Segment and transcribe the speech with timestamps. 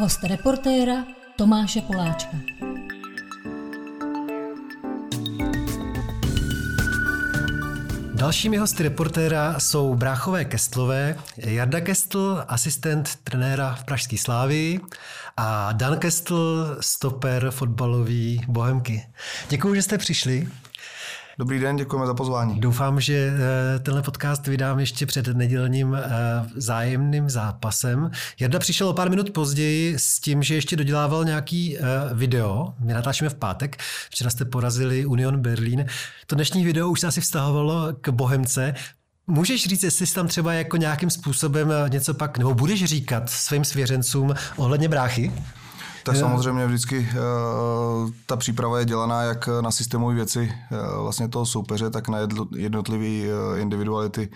[0.00, 1.04] Host reportéra
[1.36, 2.36] Tomáše Poláčka.
[8.14, 14.80] Dalšími hosty reportéra jsou bráchové Kestlové, Jarda Kestl, asistent trenéra v Pražské Slávii
[15.36, 19.06] a Dan Kestl, stoper fotbalový Bohemky.
[19.48, 20.48] Děkuji, že jste přišli.
[21.40, 22.60] Dobrý den, děkujeme za pozvání.
[22.60, 26.08] Doufám, že eh, tenhle podcast vydám ještě před nedělním eh,
[26.54, 28.10] zájemným zápasem.
[28.40, 31.80] Jarda přišel o pár minut později s tím, že ještě dodělával nějaký eh,
[32.14, 32.74] video.
[32.80, 33.76] My natáčíme v pátek.
[34.10, 35.86] Včera jste porazili Union Berlin.
[36.26, 38.74] To dnešní video už se asi vztahovalo k Bohemce.
[39.26, 43.64] Můžeš říct, jestli jsi tam třeba jako nějakým způsobem něco pak, nebo budeš říkat svým
[43.64, 45.32] svěřencům ohledně bráchy?
[46.04, 51.46] Tak samozřejmě vždycky uh, ta příprava je dělaná jak na systémové věci uh, vlastně toho
[51.46, 52.18] soupeře, tak na
[52.56, 54.28] jednotlivé uh, individuality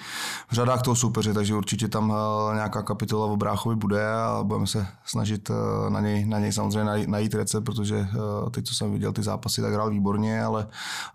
[0.49, 2.15] v řadách toho soupeře, takže určitě tam
[2.55, 5.51] nějaká kapitola o Bráchovi bude a budeme se snažit
[5.89, 8.06] na, něj, na něj samozřejmě najít, najít recept, protože
[8.51, 10.67] teď, co jsem viděl ty zápasy, tak hrál výborně, ale,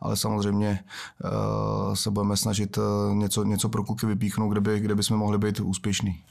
[0.01, 0.79] ale samozřejmě
[1.93, 2.79] se budeme snažit
[3.13, 6.23] něco, něco pro kluky vypíchnout, kde by, kde by jsme mohli být úspěšní.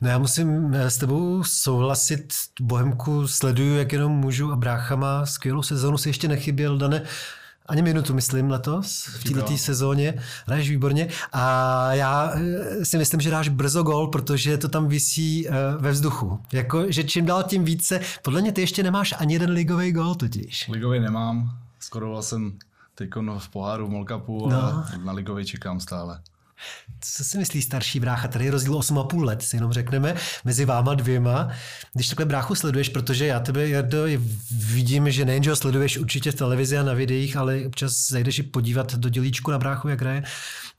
[0.00, 5.26] No já musím s tebou souhlasit, Bohemku sleduju sleduju, jak jenom můžu a brácha má
[5.26, 7.02] skvělou sezónu, si ještě nechyběl, Dane,
[7.66, 10.14] ani minutu, myslím, letos v této sezóně.
[10.46, 11.08] Hraješ výborně.
[11.32, 15.90] A já eh, si myslím, že dáš brzo gol, protože to tam visí eh, ve
[15.90, 16.40] vzduchu.
[16.52, 18.00] Jako, že čím dál tím více.
[18.22, 20.68] Podle mě ty ještě nemáš ani jeden ligový gol totiž.
[20.68, 21.50] Ligový nemám.
[21.80, 22.52] Skoro jsem
[22.94, 24.62] teď v poháru v Molkapu, no.
[24.62, 26.20] ale na ligový čekám stále.
[27.00, 28.28] Co si myslí starší brácha?
[28.28, 31.48] Tady je rozdíl 8,5 let, si jenom řekneme, mezi váma dvěma.
[31.94, 34.04] Když takhle bráchu sleduješ, protože já tebe, Jardo,
[34.50, 38.38] vidím, že nejen, že ho sleduješ určitě v televizi a na videích, ale občas zajdeš
[38.38, 40.22] i podívat do dělíčku na bráchu, jak hraje.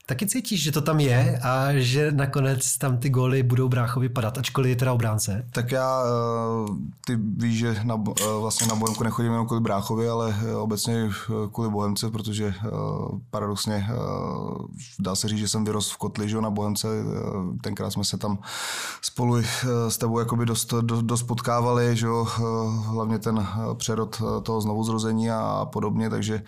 [0.06, 4.38] Taky cítíš, že to tam je a že nakonec tam ty góly budou bráchovi padat,
[4.38, 5.46] ačkoliv je teda obránce?
[5.50, 6.72] Tak já, eh,
[7.06, 11.10] ty víš, že na, eh, vlastně na Bohemku nechodím jenom kvůli bráchovi, ale eh, obecně
[11.52, 12.54] kvůli Bohemce, protože
[13.30, 13.88] paradoxně
[14.98, 16.88] dá se říct, že jsem vyrost v kotli, že na Bohemce.
[17.60, 18.38] Tenkrát jsme se tam
[19.02, 19.36] spolu
[19.88, 22.26] s tebou jakoby dost, dost, potkávali, že jo,
[22.86, 26.42] hlavně ten přerod toho znovuzrození a podobně, takže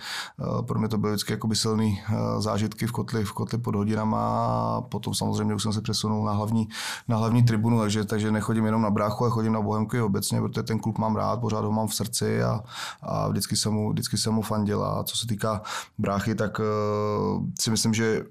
[0.66, 2.02] pro mě to byly vždycky jakoby silný
[2.38, 6.24] zážitky v kotli, v kotli kotli pod hodinama a potom samozřejmě už jsem se přesunul
[6.24, 6.68] na hlavní,
[7.08, 10.62] na hlavní tribunu, takže, takže nechodím jenom na bráchu, ale chodím na Bohemky obecně, protože
[10.62, 12.60] ten klub mám rád, pořád ho mám v srdci a,
[13.02, 14.84] a vždycky, jsem mu, vždycky jsem mu fandil.
[14.84, 15.62] A co se týká
[15.98, 18.24] bráchy, tak uh, si myslím, že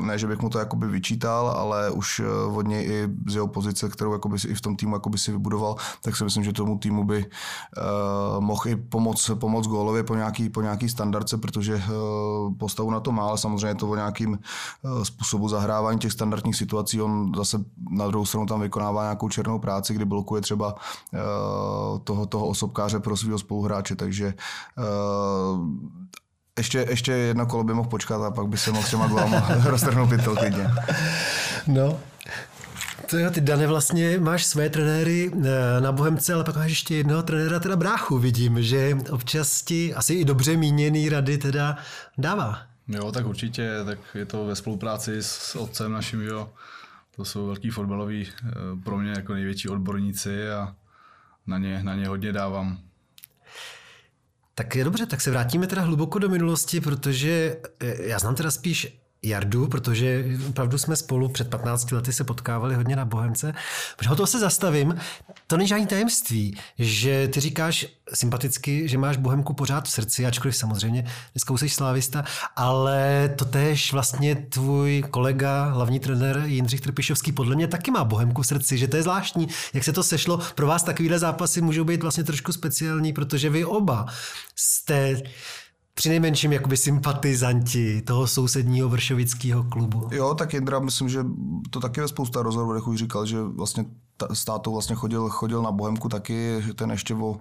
[0.00, 3.48] ne, že bych mu to jakoby vyčítal, ale už eh, od něj i z jeho
[3.48, 6.52] pozice, kterou jakoby si i v tom týmu jakoby si vybudoval, tak si myslím, že
[6.52, 11.74] tomu týmu by uh, mohl i pomoct, pomoct gólově po nějaký, po nějaký standardce, protože
[11.74, 14.38] uh, postavu na to má, ale samozřejmě to o nějakým
[14.82, 17.02] uh, způsobu zahrávání těch standardních situací.
[17.02, 22.26] On zase na druhou stranu tam vykonává nějakou černou práci, kdy blokuje třeba uh, toho,
[22.26, 24.34] toho osobkáře pro svého spoluhráče, takže
[24.78, 25.66] uh,
[26.58, 30.10] ještě, ještě jedno kolo by mohl počkat a pak by se mohl třeba golama roztrhnout
[30.10, 30.70] pytel klidně.
[31.66, 31.98] No,
[33.10, 36.94] to jo, ty Dane vlastně máš své trenéry eh, na Bohemce, ale pak máš ještě
[36.94, 41.76] jednoho trenéra, teda bráchu vidím, že občas ti asi i dobře míněný rady teda
[42.18, 42.62] dává.
[42.88, 46.50] Jo, tak určitě, tak je to ve spolupráci s otcem naším, jo.
[47.16, 48.52] To jsou velký fotbaloví eh,
[48.84, 50.74] pro mě jako největší odborníci a
[51.46, 52.78] na ně, na ně hodně dávám.
[54.58, 58.50] Tak je dobře, tak se vrátíme teda hluboko do minulosti, protože eh, já znám teda
[58.50, 63.54] spíš Jardu, protože opravdu jsme spolu před 15 lety se potkávali hodně na Bohemce.
[63.96, 64.96] Protože o to se zastavím.
[65.46, 70.56] To není žádný tajemství, že ty říkáš sympaticky, že máš Bohemku pořád v srdci, ačkoliv
[70.56, 72.24] samozřejmě dneska jsi slávista,
[72.56, 78.42] ale to tež vlastně tvůj kolega, hlavní trenér Jindřich Trpišovský, podle mě taky má Bohemku
[78.42, 80.40] v srdci, že to je zvláštní, jak se to sešlo.
[80.54, 84.06] Pro vás takovýhle zápasy můžou být vlastně trošku speciální, protože vy oba
[84.56, 85.22] jste
[85.98, 90.08] při nejmenším jakoby sympatizanti toho sousedního vršovického klubu.
[90.12, 91.24] Jo, tak Jindra, myslím, že
[91.70, 93.84] to taky ve spousta rozhovorech už říkal, že vlastně
[94.32, 97.36] s tátou vlastně chodil, chodil na Bohemku taky, že ten ještě o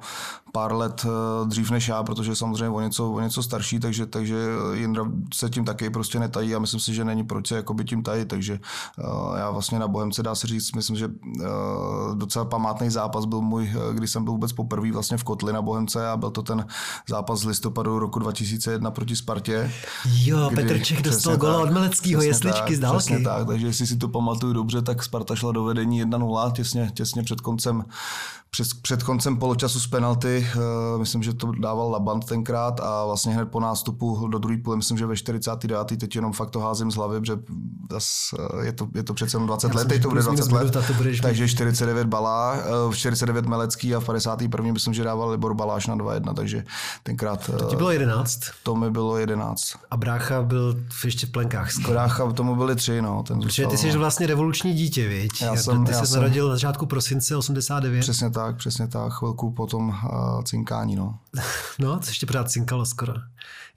[0.52, 4.36] pár let eh, dřív než já, protože samozřejmě o něco, o něco starší, takže, takže
[4.74, 8.04] Jindra se tím taky prostě netají a myslím si, že není proč se jakoby tím
[8.04, 8.60] tají, takže
[8.98, 13.42] uh, já vlastně na Bohemce dá se říct, myslím, že uh, docela památný zápas byl
[13.42, 16.66] můj, když jsem byl vůbec poprvé vlastně v Kotli na Bohemce a byl to ten
[17.10, 19.72] zápas z listopadu roku 2001 proti Spartě.
[20.06, 23.24] Jo, Petr Čech dostal gola od Meleckého, jesličky tak, z dálky.
[23.24, 27.24] Tak, takže jestli si to pamatuju dobře, tak Sparta šla do vedení 1-0, těsně, těsně
[27.24, 27.86] před koncem
[28.50, 33.34] před, před koncem poločasu z penalty, uh, myslím, že to dával Labant tenkrát a vlastně
[33.34, 36.00] hned po nástupu do druhé půle, myslím, že ve 49.
[36.00, 37.34] teď jenom fakt to házím z hlavy, že
[37.92, 40.72] zas, uh, je, to, je to přece jenom 20 let, teď to bude 20 let,
[40.72, 40.82] to
[41.22, 42.58] takže 49 Balá,
[42.88, 44.72] uh, 49 Melecký a v 51.
[44.72, 46.64] myslím, že dával Libor Baláš na 2-1, takže
[47.04, 47.50] tenkrát...
[47.60, 48.40] To ti bylo 11?
[48.64, 49.62] To mi bylo 11.
[49.92, 51.78] A brácha byl ještě v plenkách.
[51.88, 53.24] Brácha, tomu byly tři, no.
[53.24, 54.00] Ten zůstal, Protože ty jsi no.
[54.00, 55.42] vlastně revoluční dítě, viď?
[55.42, 58.02] Já jsem, ty já jsi jsem, narodil na začátku prosince 89.
[58.02, 61.20] Přesně tak přesně tak, chvilku potom uh, cinkání, no.
[61.80, 63.14] No, co ještě pořád cinkalo skoro.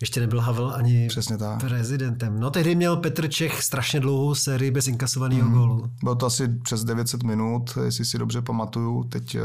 [0.00, 1.60] Ještě nebyl Havel ani Přesně tak.
[1.60, 2.40] prezidentem.
[2.40, 5.54] No tehdy měl Petr Čech strašně dlouhou sérii bez inkasovaného mm.
[5.54, 5.90] gólu.
[6.02, 9.04] Bylo to asi přes 900 minut, jestli si dobře pamatuju.
[9.04, 9.42] Teď uh,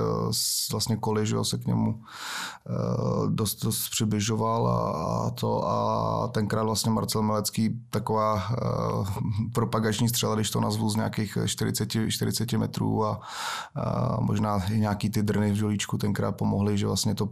[0.72, 7.22] vlastně Koli, se k němu uh, dost, dost přibližoval a, to a tenkrát vlastně Marcel
[7.22, 9.08] Melecký taková uh,
[9.54, 13.22] propagační střela, když to nazvu z nějakých 40, 40 metrů a,
[13.76, 17.30] a možná i nějaký ty drny v žolíčku tenkrát pomohly, že vlastně to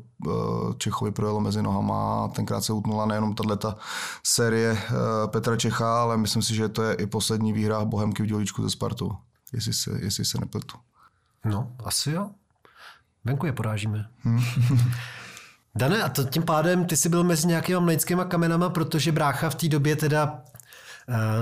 [0.77, 3.75] Čechovi projelo mezi nohama a tenkrát se utnula nejenom tato
[4.24, 8.25] série uh, Petra Čecha, ale myslím si, že to je i poslední výhra Bohemky v
[8.25, 9.12] dělíčku ze Spartu,
[9.54, 10.78] jestli se, jestli se nepletu.
[11.46, 12.30] No, asi jo.
[13.25, 14.08] Venku je porážíme.
[14.24, 14.44] Hmm.
[15.75, 19.56] Dane, a to tím pádem ty jsi byl mezi nějakýma mlejckýma kamenama, protože brácha v
[19.56, 20.44] té době teda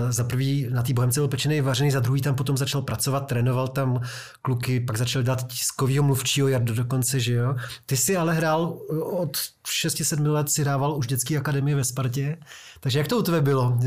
[0.09, 3.67] za prvý na té Bohemce byl pečený vařený, za druhý tam potom začal pracovat, trénoval
[3.67, 4.01] tam
[4.41, 7.55] kluky, pak začal dělat tiskovýho mluvčího Jardo dokonce, že jo.
[7.85, 8.79] Ty si ale hrál
[9.11, 9.37] od
[9.67, 12.37] 6-7 let, si hrával už dětské akademie ve Spartě,
[12.79, 13.79] takže jak to u tebe bylo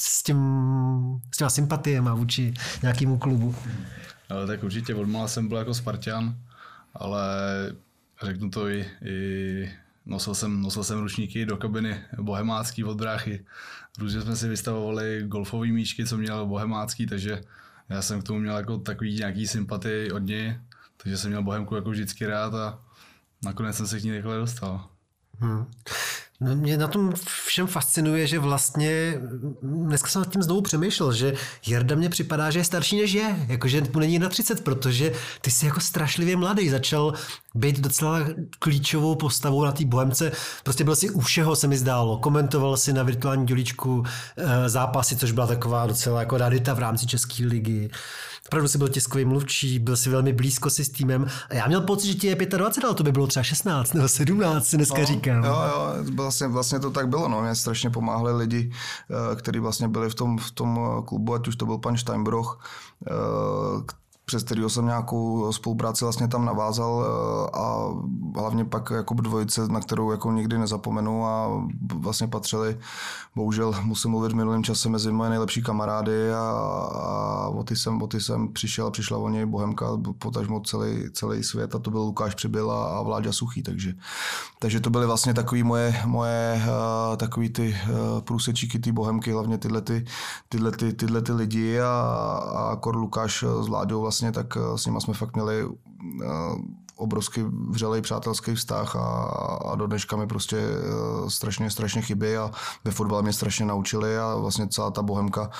[0.00, 0.38] s, tím,
[1.34, 3.54] s těma sympatiema vůči nějakému klubu?
[4.28, 6.36] Ale tak určitě odmala jsem byl jako Spartan,
[6.94, 7.28] ale
[8.22, 9.70] řeknu to i, i
[10.08, 13.44] nosil jsem, nosil jsem ručníky do kabiny bohemácký od bráchy.
[13.98, 17.40] Různě jsme si vystavovali golfové míčky, co měl bohemácký, takže
[17.88, 20.58] já jsem k tomu měl jako takový nějaký sympatii od něj,
[20.96, 22.78] takže jsem měl bohemku jako vždycky rád a
[23.44, 24.88] nakonec jsem se k ní takhle dostal.
[25.38, 25.66] Hmm.
[26.40, 27.12] No, mě na tom
[27.46, 29.20] všem fascinuje, že vlastně
[29.62, 31.34] dneska jsem nad tím znovu přemýšlel, že
[31.66, 35.50] Jarda mě připadá, že je starší než je, jakože mu není na 30, protože ty
[35.50, 37.14] jsi jako strašlivě mladý, začal
[37.54, 38.18] být docela
[38.58, 40.32] klíčovou postavou na té bohemce,
[40.64, 44.02] prostě byl si u všeho, se mi zdálo, komentoval si na virtuální dělíčku
[44.36, 47.90] eh, zápasy, což byla taková docela jako radita v rámci České ligy.
[48.48, 51.26] Opravdu si byl tiskový mluvčí, byl si velmi blízko si s týmem.
[51.50, 54.08] A já měl pocit, že ti je 25, ale to by bylo třeba 16 nebo
[54.08, 55.44] 17, si dneska no, říkám.
[55.44, 57.28] Jo, jo, vlastně, vlastně to tak bylo.
[57.28, 57.42] No.
[57.42, 61.48] Mě strašně pomáhali lidi, eh, kteří vlastně byli v tom, v tom eh, klubu, ať
[61.48, 62.60] už to byl pan Steinbroch,
[63.06, 63.12] eh,
[64.28, 67.88] přes kterého jsem nějakou spolupráci vlastně tam navázal eh, a
[68.40, 71.62] hlavně pak jako dvojice, na kterou jako nikdy nezapomenu a
[71.94, 72.78] vlastně patřili,
[73.36, 76.40] bohužel musím mluvit v minulém čase mezi moje nejlepší kamarády a,
[76.92, 79.86] a o, ty jsem, o ty jsem přišel a přišla o něj Bohemka,
[80.18, 83.92] potažmo celý, celý svět a to byl Lukáš Přibyl a, a Vláďa Suchý, takže,
[84.58, 86.62] takže to byly vlastně takový moje, moje
[87.10, 90.04] uh, takový ty uh, průsečíky ty Bohemky, hlavně tyhle, ty,
[90.48, 91.90] tyhle, ty, tyhle ty lidi a,
[92.56, 95.68] a Kor Lukáš s Vláďou vlastně vlastně, tak eh, s nimi jsme fakt měli
[96.98, 99.00] obrovský vřelej přátelský vztah a,
[99.72, 102.50] a do dneška mi prostě uh, strašně, strašně chybí a
[102.84, 105.50] ve fotbale mě strašně naučili a vlastně celá ta bohemka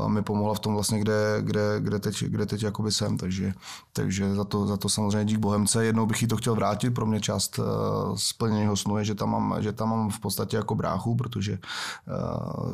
[0.00, 3.52] uh, mi pomohla v tom vlastně, kde, kde, kde teď, kde teď jakoby jsem, takže,
[3.92, 5.84] takže za, to, za to samozřejmě dík bohemce.
[5.84, 7.64] Jednou bych jí to chtěl vrátit, pro mě část uh,
[8.16, 11.58] splněného snu je, že tam, mám, že tam mám v podstatě jako bráchu, protože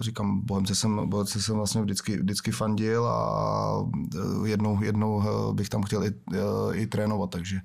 [0.00, 3.86] říkám, bohemce jsem, bohemce jsem vlastně vždycky, vždycky fandil a
[4.44, 6.12] jednou, jednou bych tam chtěl i,
[6.72, 7.60] i trénovat, takže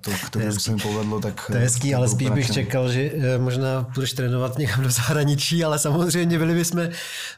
[0.00, 1.46] to, to, to se mi povedlo, tak...
[1.46, 5.64] To je hezký, ale spíš bych čekal, že eh, možná budeš trénovat někam do zahraničí,
[5.64, 6.88] ale samozřejmě byli bychom,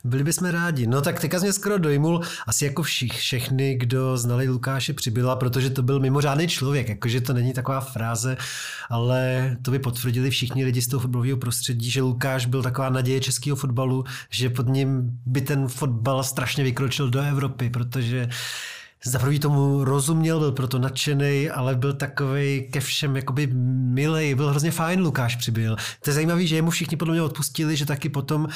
[0.05, 0.87] byli bychom rádi.
[0.87, 5.71] No tak teďka mě skoro dojmul, asi jako všich, všechny, kdo znali Lukáše Přibyla, protože
[5.71, 8.37] to byl mimořádný člověk, jakože to není taková fráze,
[8.90, 13.21] ale to by potvrdili všichni lidi z toho fotbalového prostředí, že Lukáš byl taková naděje
[13.21, 18.28] českého fotbalu, že pod ním by ten fotbal strašně vykročil do Evropy, protože
[19.04, 24.50] za prvý tomu rozuměl, byl proto nadšený, ale byl takový ke všem jakoby milej, byl
[24.50, 25.76] hrozně fajn Lukáš přibyl.
[26.00, 28.50] To je zajímavé, že jemu všichni podle mě odpustili, že taky potom uh,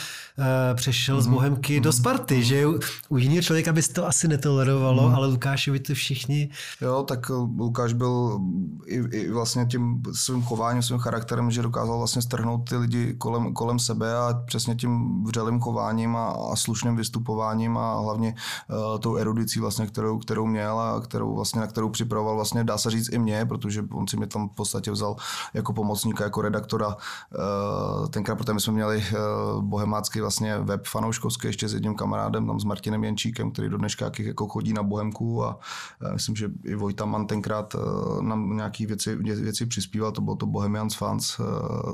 [0.74, 1.20] přešel mm-hmm.
[1.20, 1.34] z mhm.
[1.34, 1.82] Bohemky mm-hmm.
[1.82, 1.96] do mhm.
[1.96, 5.14] Sparty, že u, u jiného člověka by to asi netolerovalo, mm-hmm.
[5.14, 6.50] ale Lukášovi to všichni...
[6.80, 8.40] Jo, tak Lukáš byl
[8.86, 13.52] i, i vlastně tím svým chováním, svým charakterem, že dokázal vlastně strhnout ty lidi kolem,
[13.52, 18.34] kolem sebe a přesně tím vřelým chováním a, a slušným vystupováním a hlavně
[18.70, 22.64] uh, tou erudicí vlastně, kterou, kterou kterou měl a kterou vlastně, na kterou připravoval vlastně,
[22.64, 25.16] dá se říct i mě, protože on si mě tam v podstatě vzal
[25.55, 26.97] jako pomocníka, jako redaktora.
[28.16, 29.16] Eh, tenkrát, protože my jsme měli eh,
[29.61, 34.11] bohemácký vlastně web fanouškovský ještě s jedním kamarádem, tam s Martinem Jenčíkem, který do dneška
[34.18, 35.58] jako chodí na Bohemku a
[36.12, 37.76] myslím, že i Vojta Man tenkrát
[38.20, 41.40] nám nějaký věci, věci přispíval, to bylo to Bohemians Fans,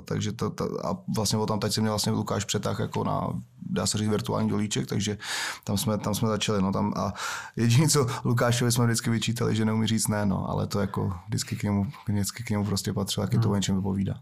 [0.05, 3.29] takže to, to, a vlastně o tam teď se mě vlastně Lukáš přetah jako na
[3.67, 5.19] dá se říct, virtuální dolíček, takže
[5.65, 6.63] tam jsme, tam jsme začali.
[6.63, 7.13] No, tam a
[7.57, 11.57] jediné, co Lukášovi jsme vždycky vyčítali, že neumí říct ne, no, ale to jako vždycky
[11.57, 13.53] k němu, vždycky k němu prostě patřilo, jak je to hmm.
[13.53, 14.15] o něčem vypovídá.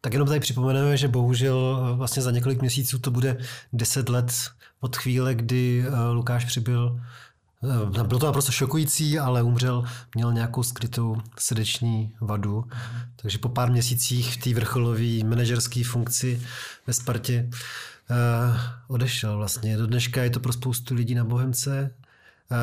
[0.00, 3.36] Tak jenom tady připomeneme, že bohužel eh, vlastně za několik měsíců to bude
[3.72, 4.32] 10 let
[4.80, 7.00] od chvíle, kdy eh, Lukáš přibyl
[8.00, 12.64] eh, bylo to naprosto šokující, ale umřel, měl nějakou skrytou srdeční vadu.
[13.16, 16.42] Takže po pár měsících v té vrcholové manažerské funkci
[16.86, 17.50] ve Spartě
[18.88, 19.76] odešel vlastně.
[19.76, 21.94] Do dneška je to pro spoustu lidí na Bohemce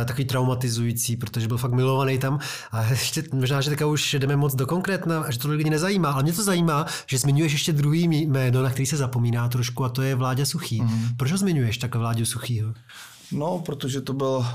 [0.06, 2.40] takový traumatizující, protože byl fakt milovaný tam.
[2.72, 6.12] A ještě možná, že teďka už jdeme moc do konkrétna, a že to lidi nezajímá,
[6.12, 9.90] ale mě to zajímá, že zmiňuješ ještě druhý jméno, na který se zapomíná trošku, a
[9.90, 10.82] to je Vláďa Suchý.
[10.82, 11.16] Mm-hmm.
[11.18, 12.74] Proč ho zmiňuješ tak Vláďu Suchýho?
[13.32, 14.46] No, protože to byl uh,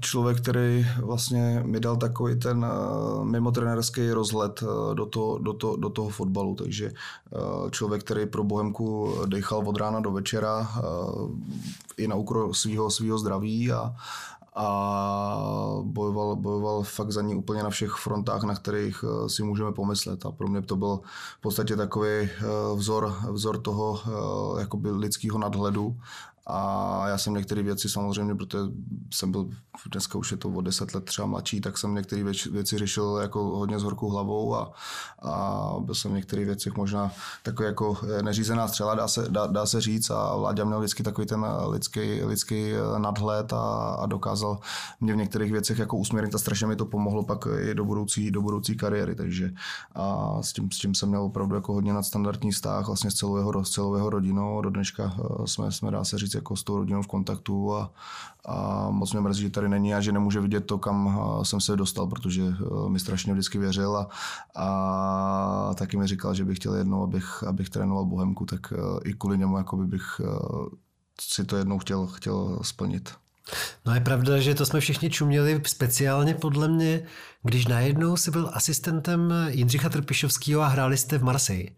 [0.00, 4.62] člověk, který vlastně mi dal takový ten uh, mimo trenerský rozhled
[4.94, 6.54] do, to, do, to, do toho fotbalu.
[6.54, 6.92] Takže
[7.70, 10.70] člověk, který pro Bohemku dechal od rána do večera
[11.96, 13.94] i na úkor svého svýho zdraví a,
[14.56, 20.26] a bojoval, bojoval fakt za ní úplně na všech frontách, na kterých si můžeme pomyslet.
[20.26, 21.00] A pro mě to byl
[21.38, 22.28] v podstatě takový
[22.74, 24.00] vzor, vzor toho
[24.58, 25.96] jakoby lidského nadhledu
[26.46, 28.58] a já jsem některé věci samozřejmě, protože
[29.14, 29.48] jsem byl,
[29.92, 33.42] dneska už je to o deset let třeba mladší, tak jsem některé věci řešil jako
[33.42, 34.72] hodně s horkou hlavou a,
[35.22, 37.12] a byl jsem v některých věcech možná
[37.42, 40.10] takový jako neřízená střela, dá se, dá, dá se říct.
[40.10, 44.58] A Vláďa měl vždycky takový ten lidský, lidský nadhled a, a dokázal
[45.00, 48.30] mě v některých věcech jako usměrnit a strašně mi to pomohlo pak i do budoucí,
[48.30, 49.50] do budoucí kariéry, takže
[49.94, 53.36] a s tím, s tím jsem měl opravdu jako hodně nadstandardní vztah vlastně s celou
[53.36, 56.64] jeho, s celou jeho rodinou, do dneška eh, jsme, jsme dá se říct jako s
[56.64, 57.90] tou rodinou v kontaktu a,
[58.44, 61.76] a moc mě mrzí, že tady není a že nemůže vidět to, kam jsem se
[61.76, 64.08] dostal, protože e, mi strašně vždycky věřil a,
[64.56, 69.14] a taky mi říkal, že bych chtěl jednou, abych, abych trénoval Bohemku, tak e, i
[69.14, 70.26] kvůli němu jakoby bych e,
[71.20, 73.12] si to jednou chtěl, chtěl splnit.
[73.86, 77.02] No je pravda, že to jsme všichni čuměli speciálně podle mě,
[77.42, 81.70] když najednou si byl asistentem Jindřicha Trpišovského a hráli jste v Marseille.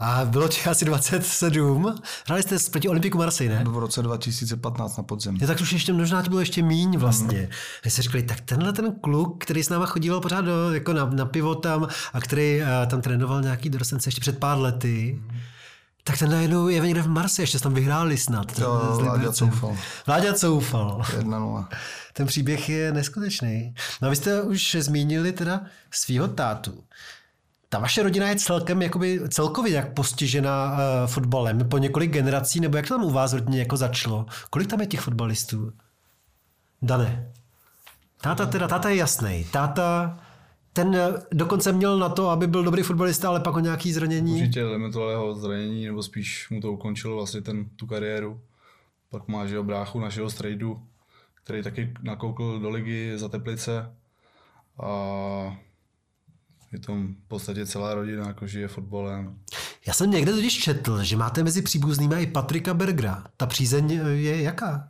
[0.00, 1.94] A bylo těch asi 27.
[2.26, 3.64] Hráli jste proti Olympiku Marseille, ne?
[3.64, 5.36] V roce 2015 na podzim.
[5.40, 7.40] Je tak už ještě, možná to bylo ještě míň vlastně.
[7.40, 7.48] Mm.
[7.84, 11.04] My si říkali, tak tenhle ten kluk, který s náma chodíval pořád do, jako na,
[11.04, 15.38] na pivo tam a který a, tam trénoval nějaký dorostence ještě před pár lety, mm.
[16.04, 18.58] tak ten najednou je někde v Marse, ještě tam vyhráli snad.
[18.58, 19.76] Jo, Vláďa Coufal.
[20.06, 21.02] Vláďa Coufal.
[21.18, 21.66] 1-0.
[22.12, 23.74] Ten příběh je neskutečný.
[24.02, 26.84] No a vy jste už zmínili teda svého tátu.
[27.72, 32.76] Ta vaše rodina je celkem jakoby celkově jak postižena uh, fotbalem po několik generací, nebo
[32.76, 34.26] jak to tam u vás rodině jako začalo?
[34.50, 35.72] Kolik tam je těch fotbalistů?
[36.82, 37.32] Dane.
[38.20, 39.46] Táta teda, táta je jasný.
[39.52, 40.18] Táta
[40.72, 44.40] ten eh, dokonce měl na to, aby byl dobrý fotbalista, ale pak o nějaký zranění.
[44.40, 48.40] Určitě limitového zranění, nebo spíš mu to ukončilo vlastně ten, tu kariéru.
[49.10, 50.82] Pak má že bráchu našeho strejdu,
[51.34, 53.96] který taky nakoukl do ligy za Teplice.
[54.82, 55.56] A
[56.72, 59.38] je tam v podstatě celá rodina jako žije fotbalem.
[59.86, 63.24] Já jsem někde totiž četl, že máte mezi příbuznými i Patrika Bergera.
[63.36, 64.88] Ta přízeň je jaká?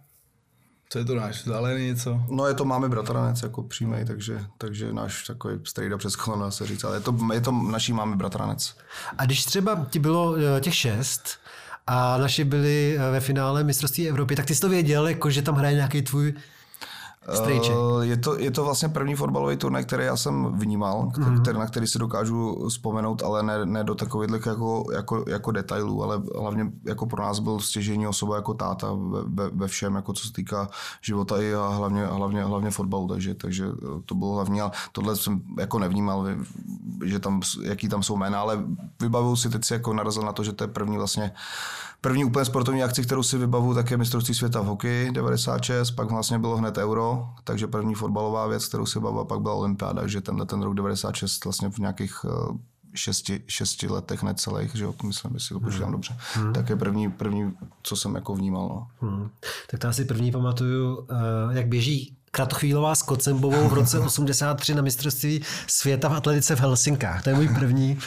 [0.93, 2.21] Co je to náš vzdálený něco?
[2.31, 6.67] No je to máme bratranec jako přímý, takže, takže náš takový strejda přes koleno se
[6.67, 8.77] říct, ale je to, je to naší máme bratranec.
[9.19, 11.39] A když třeba ti bylo eh, těch šest
[11.87, 15.43] a naši byli eh, ve finále mistrovství Evropy, tak ty jsi to věděl, jako, že
[15.43, 16.35] tam hraje nějaký tvůj
[17.29, 17.75] Strejček.
[17.75, 21.43] Eh, je to, je to vlastně první fotbalový turnaj, který já jsem vnímal, mm-hmm.
[21.43, 26.05] který, na který si dokážu vzpomenout, ale ne, ne do takových jako, jako, jako detailů,
[26.05, 30.13] ale hlavně jako pro nás byl stěžení osoba jako táta ve, ve, ve všem, jako
[30.13, 30.69] co se týká
[31.03, 33.67] života i a hlavně, hlavně, hlavně fotbalu, takže, takže
[34.07, 36.27] to bylo hlavní, ale tohle jsem jako nevnímal,
[37.05, 38.65] že tam, jaký tam jsou jména, ale
[39.01, 41.33] vybavuju si teď si jako narazil na to, že to je první vlastně
[42.03, 46.11] První úplně sportovní akci, kterou si vybavu, tak je mistrovství světa v hokeji 96, pak
[46.11, 47.10] vlastně bylo hned euro,
[47.45, 51.45] takže první fotbalová věc, kterou si vybavu, pak byla olympiáda, že tenhle ten rok 96
[51.45, 52.59] vlastně v nějakých eh,
[52.95, 55.93] šesti, šesti letech necelých, že jo, myslím, jestli to počítám hmm.
[55.93, 56.53] dobře, hmm.
[56.53, 57.53] tak je první, první,
[57.83, 58.69] co jsem jako vnímal.
[58.69, 58.89] No.
[59.01, 59.31] Hmm.
[59.71, 61.15] Tak to asi první pamatuju, eh,
[61.57, 67.23] jak běží Kratochvílová s Kocembovou v roce 83 na mistrovství světa v atletice v Helsinkách.
[67.23, 67.99] To je můj první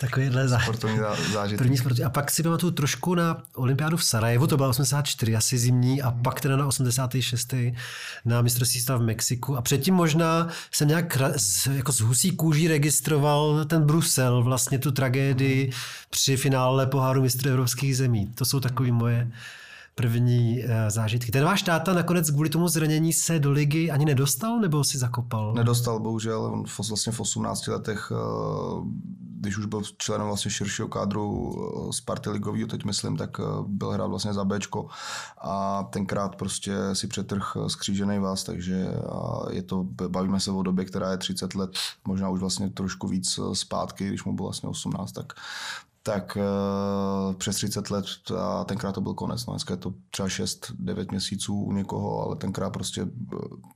[0.00, 0.60] takovýhle zá...
[0.60, 0.98] Sportovní
[1.32, 1.58] zážitek.
[1.58, 2.00] První sport.
[2.00, 6.10] A pak si pamatuju trošku na olympiádu v Sarajevu, to byla 84, asi zimní, a
[6.10, 7.54] pak teda na 86.
[8.24, 9.56] na mistrovství světa v Mexiku.
[9.56, 14.92] A předtím možná jsem nějak z, jako z husí kůží registroval ten Brusel, vlastně tu
[14.92, 15.72] tragédii
[16.10, 18.26] při finále poháru mistrů evropských zemí.
[18.34, 19.30] To jsou takové moje
[19.94, 21.32] první uh, zážitky.
[21.32, 25.54] Ten váš táta nakonec kvůli tomu zranění se do ligy ani nedostal, nebo si zakopal?
[25.54, 26.44] Nedostal, bohužel.
[26.44, 28.86] On vlastně v 18 letech, uh,
[29.40, 34.06] když už byl členem vlastně širšího kádru uh, Sparty ligový, teď myslím, tak byl hrát
[34.06, 34.86] vlastně za Bčko
[35.38, 38.86] a tenkrát prostě si přetrh skřížený vás, takže
[39.50, 41.70] je to, bavíme se o době, která je 30 let,
[42.04, 45.32] možná už vlastně trošku víc zpátky, když mu bylo vlastně 18, tak
[46.06, 48.04] tak uh, přes 30 let
[48.38, 49.46] a tenkrát to byl konec.
[49.46, 53.10] No, dneska je to třeba 6-9 měsíců u někoho, ale tenkrát prostě uh,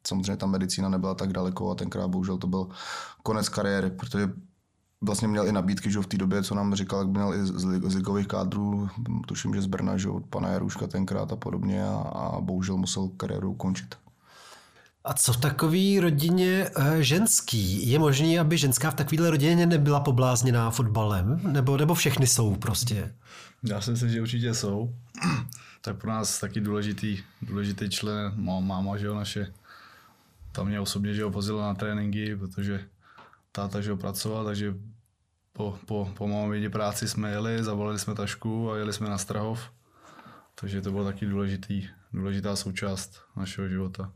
[0.06, 2.68] samozřejmě ta medicína nebyla tak daleko a tenkrát bohužel to byl
[3.22, 4.32] konec kariéry, protože
[5.00, 7.52] vlastně měl i nabídky, že v té době, co nám říkal, jak měl i z,
[7.90, 8.88] z ligových kádrů,
[9.26, 13.08] tuším, že z Brna, že od pana Jaruška tenkrát a podobně a, a bohužel musel
[13.08, 13.94] kariéru ukončit.
[15.08, 17.90] A co v takové rodině eh, ženský?
[17.90, 21.40] Je možné, aby ženská v takovéhle rodině nebyla poblázněná fotbalem?
[21.52, 23.14] Nebo, nebo všechny jsou prostě?
[23.62, 24.94] Já si myslím, že určitě jsou.
[25.80, 29.52] tak pro nás taky důležitý, důležitý člen, máma, že jo, naše,
[30.52, 32.84] tam mě osobně, že pozila na tréninky, protože
[33.52, 34.74] táta, že ho pracoval, takže
[35.52, 39.60] po, po, po mamě práci jsme jeli, zavolali jsme tašku a jeli jsme na Strahov.
[40.54, 44.12] Takže to bylo taky důležitý, důležitá součást našeho života.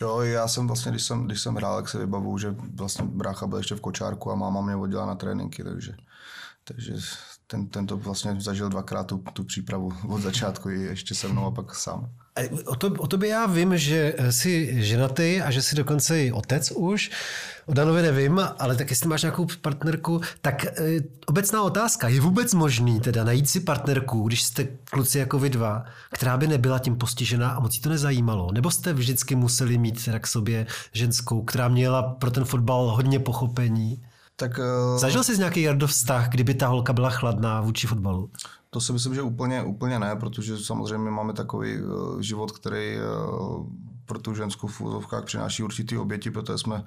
[0.00, 3.46] Jo, já jsem vlastně, když jsem, když jsem hrál, tak se vybavu, že vlastně brácha
[3.46, 5.96] byl ještě v kočárku a máma mě vodila na tréninky, takže,
[6.68, 6.92] takže
[7.46, 11.50] ten, ten to vlastně zažil dvakrát tu, tu přípravu od začátku ještě se mnou a
[11.50, 12.10] pak sám.
[12.64, 16.70] O, to, o tobě já vím, že jsi ženatý a že jsi dokonce i otec
[16.70, 17.10] už.
[17.66, 20.70] O Danovi nevím, ale tak jestli máš nějakou partnerku, tak e,
[21.26, 22.08] obecná otázka.
[22.08, 26.46] Je vůbec možný teda najít si partnerku, když jste kluci jako vy dva, která by
[26.46, 28.52] nebyla tím postižená a moc jí to nezajímalo?
[28.52, 33.18] Nebo jste vždycky museli mít teda k sobě ženskou, která měla pro ten fotbal hodně
[33.18, 34.02] pochopení?
[34.36, 34.98] Tak, uh...
[34.98, 38.30] Zažil jsi nějaký Jardo vztah, kdyby ta holka byla chladná vůči fotbalu?
[38.70, 43.66] To si myslím, že úplně, úplně ne, protože samozřejmě máme takový uh, život, který uh,
[44.06, 46.84] pro tu ženskou v úzovkách přináší určitý oběti, protože jsme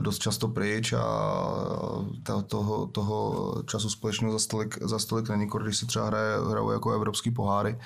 [0.00, 1.04] dost často pryč a
[2.46, 6.92] toho, toho času společného za stolik, za stolik není, když se třeba hraje, hrajou jako
[6.92, 7.78] evropský poháry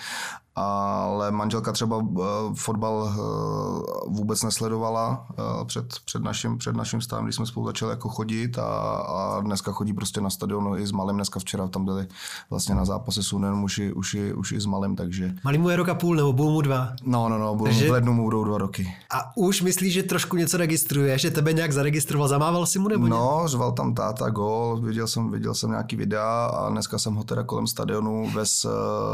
[0.56, 7.24] ale manželka třeba uh, fotbal uh, vůbec nesledovala uh, před, před, naším, před naším stavem,
[7.24, 8.64] když jsme spolu začali jako chodit a,
[8.96, 12.06] a dneska chodí prostě na stadion i s malým, dneska včera tam byli
[12.50, 15.34] vlastně na zápase s Unem už i, už, i, už i s malým, takže...
[15.44, 16.88] Malý mu je rok a půl nebo budou mu dva?
[17.04, 17.88] No, no, no, budou, takže...
[17.88, 18.94] v lednu mu budou dva roky.
[19.10, 23.06] A už myslíš, že trošku něco registruje, že tebe nějak zaregistroval, zamával si mu nebo
[23.06, 27.24] No, řval tam táta gol, viděl jsem, viděl jsem nějaký videa a dneska jsem ho
[27.24, 28.66] teda kolem stadionu vez,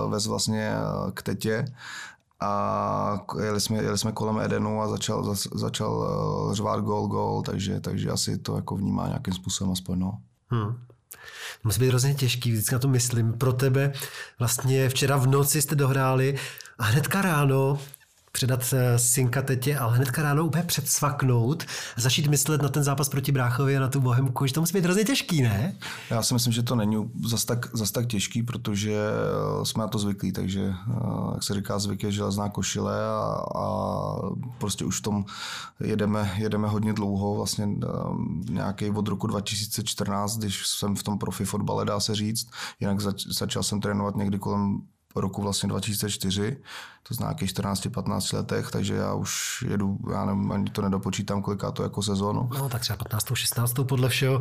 [0.09, 0.73] vez vlastně
[1.15, 1.65] k tetě
[2.41, 5.93] a jeli jsme, jeli jsme kolem Edenu a začal, začal
[6.51, 10.19] eh, řvát gol, gol, takže, takže asi to jako vnímá nějakým způsobem aspoň, no.
[10.49, 10.77] Hmm.
[11.65, 13.33] Musí být hrozně těžký, vždycky na to myslím.
[13.33, 13.93] Pro tebe
[14.39, 16.37] vlastně včera v noci jste dohráli
[16.79, 17.79] a hnedka ráno
[18.33, 21.65] předat eh, synka tetě, ale hnedka ráno úplně předsvaknout
[21.97, 24.73] a začít myslet na ten zápas proti Bráchovi a na tu Bohemku, že to musí
[24.73, 25.77] být hrozně těžký, ne?
[26.11, 29.89] Já si myslím, že to není zas tak, zas tak těžký, protože eh, jsme na
[29.89, 30.95] to zvyklí, takže eh,
[31.35, 34.15] jak se říká, zvyk je železná košile a, a
[34.59, 35.25] prostě už v tom
[35.81, 37.69] jedeme, jedeme hodně dlouho, vlastně
[38.51, 43.27] nějaký od roku 2014, když jsem v tom profi fotbale, dá se říct, jinak zač,
[43.27, 44.81] začal jsem trénovat někdy kolem
[45.17, 46.57] roku vlastně 2004,
[47.03, 51.71] to znamená nějakých 14-15 letech, takže já už jedu, já nevím, ani to nedopočítám, koliká
[51.71, 52.51] to jako sezónu.
[52.59, 53.27] No tak třeba 15.
[53.35, 53.75] 16.
[53.89, 54.41] podle všeho.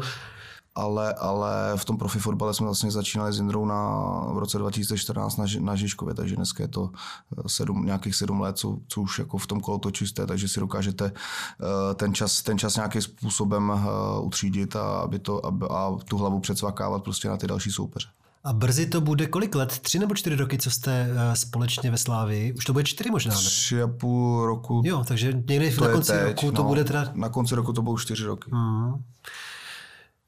[0.75, 3.99] Ale, ale v tom profi fotbale jsme vlastně začínali s Jindrou na,
[4.34, 8.58] v roce 2014 na, na Žižkově, takže dneska je to eh, sedm, nějakých sedm let,
[8.58, 12.58] co, co už jako v tom kolotoču jste, takže si dokážete eh, ten čas, ten
[12.58, 17.38] čas nějakým způsobem eh, utřídit a, aby to, aby, a tu hlavu předsvakávat prostě na
[17.38, 18.08] ty další soupeře.
[18.43, 19.80] A brzy to bude kolik let?
[19.80, 22.54] Tři nebo čtyři roky, co jste uh, společně ve Slávii?
[22.54, 23.41] Už to bude čtyři možná, ne?
[23.41, 24.82] Tři a půl roku.
[24.86, 27.12] Jo, takže někdy na konci teď, roku to no, bude teda...
[27.13, 28.52] Na konci roku to budou čtyři roky.
[28.54, 28.93] Hmm.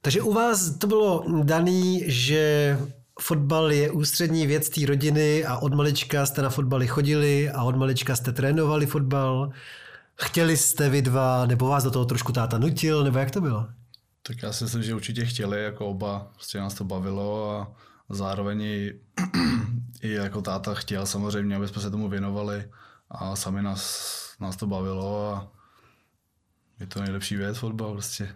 [0.02, 2.78] Takže u vás to bylo daný, že
[3.19, 7.76] fotbal je ústřední věc té rodiny a od malička jste na fotbaly chodili a od
[7.76, 9.52] malička jste trénovali fotbal.
[10.15, 13.67] Chtěli jste vy dva, nebo vás do toho trošku táta nutil, nebo jak to bylo?
[14.28, 17.71] Tak já si myslím, že určitě chtěli, jako oba, prostě nás to bavilo a
[18.15, 19.00] zároveň i,
[20.02, 22.69] i jako táta chtěl samozřejmě, aby jsme se tomu věnovali
[23.10, 25.52] a sami nás, nás to bavilo a
[26.80, 28.36] Je to nejlepší věc fotbal prostě.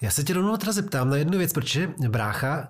[0.00, 2.68] Já se tě rovnou teda zeptám na jednu věc, protože brácha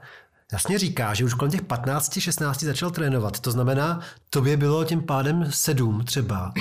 [0.52, 3.40] jasně říká, že už kolem těch 15-16 začal trénovat.
[3.40, 6.52] To znamená, tobě bylo tím pádem sedm třeba.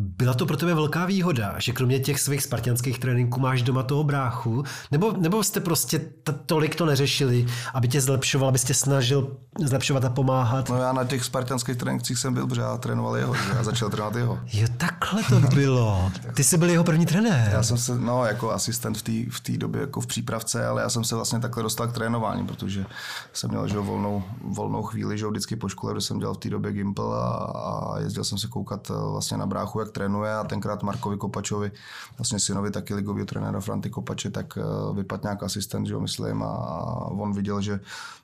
[0.00, 4.04] Byla to pro tebe velká výhoda, že kromě těch svých spartianských tréninků máš doma toho
[4.04, 4.64] bráchu?
[4.90, 10.10] Nebo, nebo jste prostě t- tolik to neřešili, aby tě zlepšoval, abyste snažil zlepšovat a
[10.10, 10.68] pomáhat?
[10.68, 14.16] No já na těch spartianských trénincích jsem byl, protože já trénoval jeho, já začal trénovat
[14.16, 14.38] jeho.
[14.52, 16.12] Jo, takhle to bylo.
[16.34, 17.50] Ty jsi byl jeho první trenér.
[17.52, 20.82] Já jsem se, no jako asistent v té v té době jako v přípravce, ale
[20.82, 22.86] já jsem se vlastně takhle dostal k trénování, protože
[23.32, 26.50] jsem měl že, volnou, volnou chvíli, že vždycky po škole, kde jsem dělal v té
[26.50, 30.44] době Gimpel a, a, jezdil jsem se koukat eh, vlastně na bráchu, jak trénuje a
[30.44, 31.72] tenkrát Markovi Kopačovi,
[32.18, 36.42] vlastně synovi taky ligového trenéra Franty Kopače, tak eh, vypadl nějak asistent, že jo, myslím,
[36.42, 37.80] a on viděl, že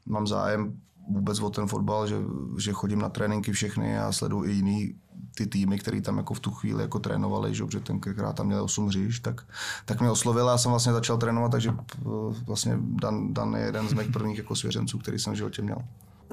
[0.06, 0.72] mám zájem
[1.08, 2.16] vůbec o ten fotbal, že,
[2.58, 4.94] že chodím na tréninky všechny a sleduju i jiný
[5.34, 8.64] ty týmy, který tam jako v tu chvíli jako trénovali, že, protože tenkrát tam měl
[8.64, 9.46] 8 hřiš, tak,
[9.84, 12.04] tak mě oslovil a jsem vlastně začal trénovat, takže eh,
[12.46, 15.78] vlastně Dan, Dan je jeden z mých prvních jako svěřenců, který jsem v životě měl.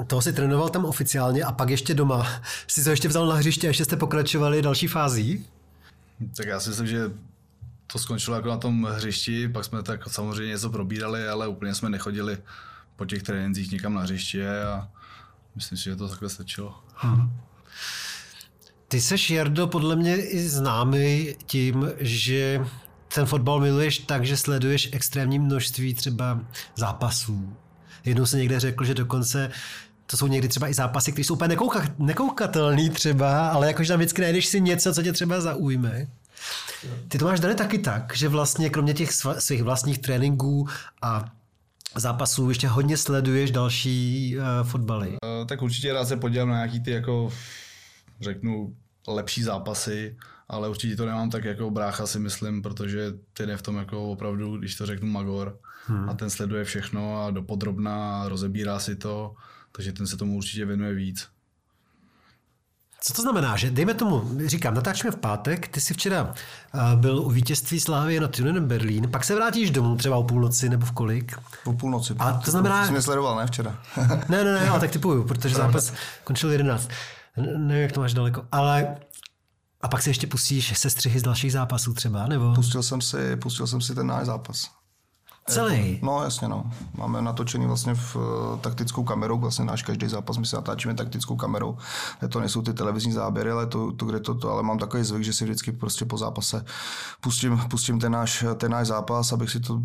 [0.08, 2.28] Toho si trénoval tam oficiálně a pak ještě doma.
[2.68, 5.46] Jsi to ještě vzal na hřiště a ještě jste pokračovali další fází?
[6.38, 7.12] Tak já si myslím, že
[7.88, 11.90] to skončilo jako na tom hřišti, pak jsme tak samozřejmě něco probírali, ale úplně jsme
[11.90, 12.38] nechodili
[12.96, 14.90] po těch trénincích někam na hřiště a
[15.56, 16.80] myslím si, že to takhle stačilo.
[16.96, 17.32] Hmm.
[18.88, 22.66] Ty seš, Jardo, podle mě i známý tím, že
[23.14, 26.40] ten fotbal miluješ tak, že sleduješ extrémní množství třeba
[26.76, 27.56] zápasů.
[28.06, 29.52] Jednou se někde řekl, že dokonce
[30.06, 34.00] to jsou někdy třeba i zápasy, které jsou úplně nekouka, nekoukatelný třeba, ale jakože tam
[34.00, 36.08] vždycky najdeš si něco, co tě třeba zaujme.
[37.08, 40.68] Ty to máš dané taky tak, že vlastně kromě těch svých vlastních tréninků
[41.02, 41.32] a
[41.96, 45.08] zápasů ještě hodně sleduješ další uh, fotbaly.
[45.10, 47.34] Uh, tak určitě rád se podívám na nějaký ty jako,
[48.22, 48.76] řeknu,
[49.08, 50.18] lepší zápasy,
[50.50, 54.12] ale určitě to nemám tak jako brácha si myslím, protože ten je v tom jako
[54.12, 56.10] opravdu, když to řeknu magor hmm.
[56.10, 59.36] a ten sleduje všechno a dopodrobná rozebírá si to,
[59.72, 61.28] takže ten se tomu určitě věnuje víc.
[63.04, 66.34] Co to znamená, že dejme tomu, říkám, natáčíme v pátek, ty jsi včera
[66.96, 70.86] byl u vítězství Slávy na Tunen Berlín, pak se vrátíš domů třeba o půlnoci nebo
[70.86, 71.40] v kolik?
[71.64, 72.14] Po půlnoci.
[72.20, 72.86] A to znamená...
[72.86, 73.82] Jsi mě sledoval, ne včera?
[74.30, 76.90] ne, ne, ne, ale tak typuju, protože zápas končil 11.
[77.38, 78.98] Nevím, jak to máš daleko, ale
[79.82, 82.54] a pak se ještě pustíš se střihy z dalších zápasů třeba, nebo?
[82.56, 84.70] Pustil jsem si, pustil jsem si ten náš zápas.
[85.48, 86.00] Celý?
[86.02, 86.72] No jasně no.
[86.98, 91.36] Máme natočený vlastně v uh, taktickou kamerou, vlastně náš každý zápas my se natáčíme taktickou
[91.36, 91.78] kamerou.
[92.30, 95.24] To nejsou ty televizní záběry, ale to, to kde to, to, ale mám takový zvyk,
[95.24, 96.66] že si vždycky prostě po zápase
[97.22, 99.82] pustím, pustím ten náš, ten náš zápas, abych si to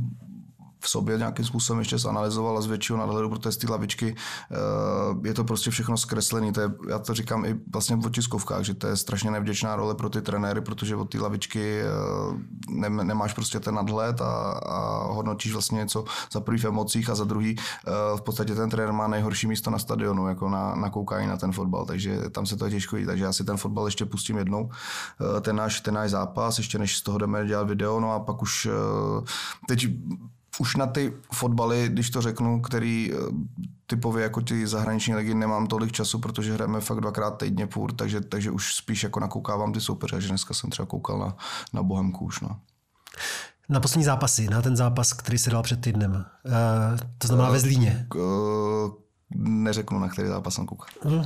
[0.86, 5.34] v sobě nějakým způsobem ještě zanalizoval a z většího nadhledu, protože ty lavičky eh, je
[5.34, 6.52] to prostě všechno zkreslené.
[6.52, 9.94] To je, já to říkám i vlastně v otiskovkách, že to je strašně nevděčná role
[9.94, 11.86] pro ty trenéry, protože od té lavičky eh,
[12.70, 17.14] ne, nemáš prostě ten nadhled a, a hodnotíš vlastně něco za prvý v emocích a
[17.14, 20.90] za druhý eh, v podstatě ten trenér má nejhorší místo na stadionu, jako na, na
[20.90, 23.06] koukání na ten fotbal, takže tam se to těžko jí.
[23.06, 24.70] Takže já si ten fotbal ještě pustím jednou,
[25.40, 28.42] ten náš, ten náš zápas, ještě než z toho jdeme dělat video, no a pak
[28.42, 28.68] už
[29.68, 29.86] teď
[30.58, 33.16] už na ty fotbaly, když to řeknu, který eh,
[33.86, 38.20] typově jako ty zahraniční ligy nemám tolik času, protože hrajeme fakt dvakrát týdně půl, takže,
[38.20, 41.36] takže už spíš jako nakoukávám ty soupeře, že dneska jsem třeba koukal na,
[41.72, 42.40] na Bohemku už.
[42.40, 42.60] No.
[43.68, 46.12] Na poslední zápasy, na ten zápas, který se dal před týdnem.
[46.12, 48.06] Uh, to znamená uh, ve Zlíně.
[48.14, 48.22] Uh,
[49.34, 51.24] neřeknu, na který zápas jsem koukal.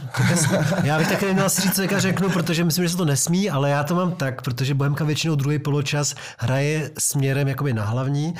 [0.82, 3.70] Já bych taky neměl si říct, co řeknu, protože myslím, že se to nesmí, ale
[3.70, 8.34] já to mám tak, protože Bohemka většinou druhý poločas hraje směrem jakoby na hlavní,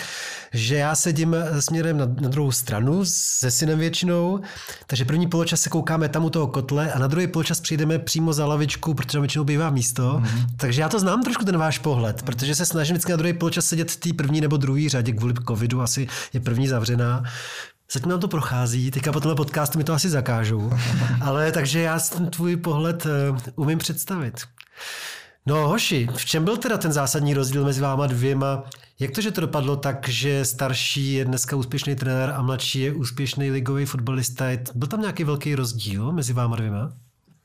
[0.52, 4.40] že já sedím směrem na, na druhou stranu se synem většinou,
[4.86, 8.32] takže první poločas se koukáme tam u toho kotle a na druhý poločas přijdeme přímo
[8.32, 10.02] za lavičku, protože tam většinou bývá místo.
[10.02, 10.46] Mm-hmm.
[10.56, 13.64] Takže já to znám trošku ten váš pohled, protože se snažím vždycky na druhý poločas
[13.64, 17.22] sedět v té první nebo druhé řadě, kvůli covidu asi je první zavřená.
[17.92, 20.70] Zatím nám to prochází, teďka po tomhle podcastu mi to asi zakážou,
[21.20, 24.40] ale takže já ten tvůj pohled uh, umím představit.
[25.46, 28.64] No hoši, v čem byl teda ten zásadní rozdíl mezi váma dvěma?
[28.98, 32.92] Jak to, že to dopadlo tak, že starší je dneska úspěšný trenér a mladší je
[32.92, 34.44] úspěšný ligový fotbalista?
[34.74, 36.92] Byl tam nějaký velký rozdíl mezi váma dvěma?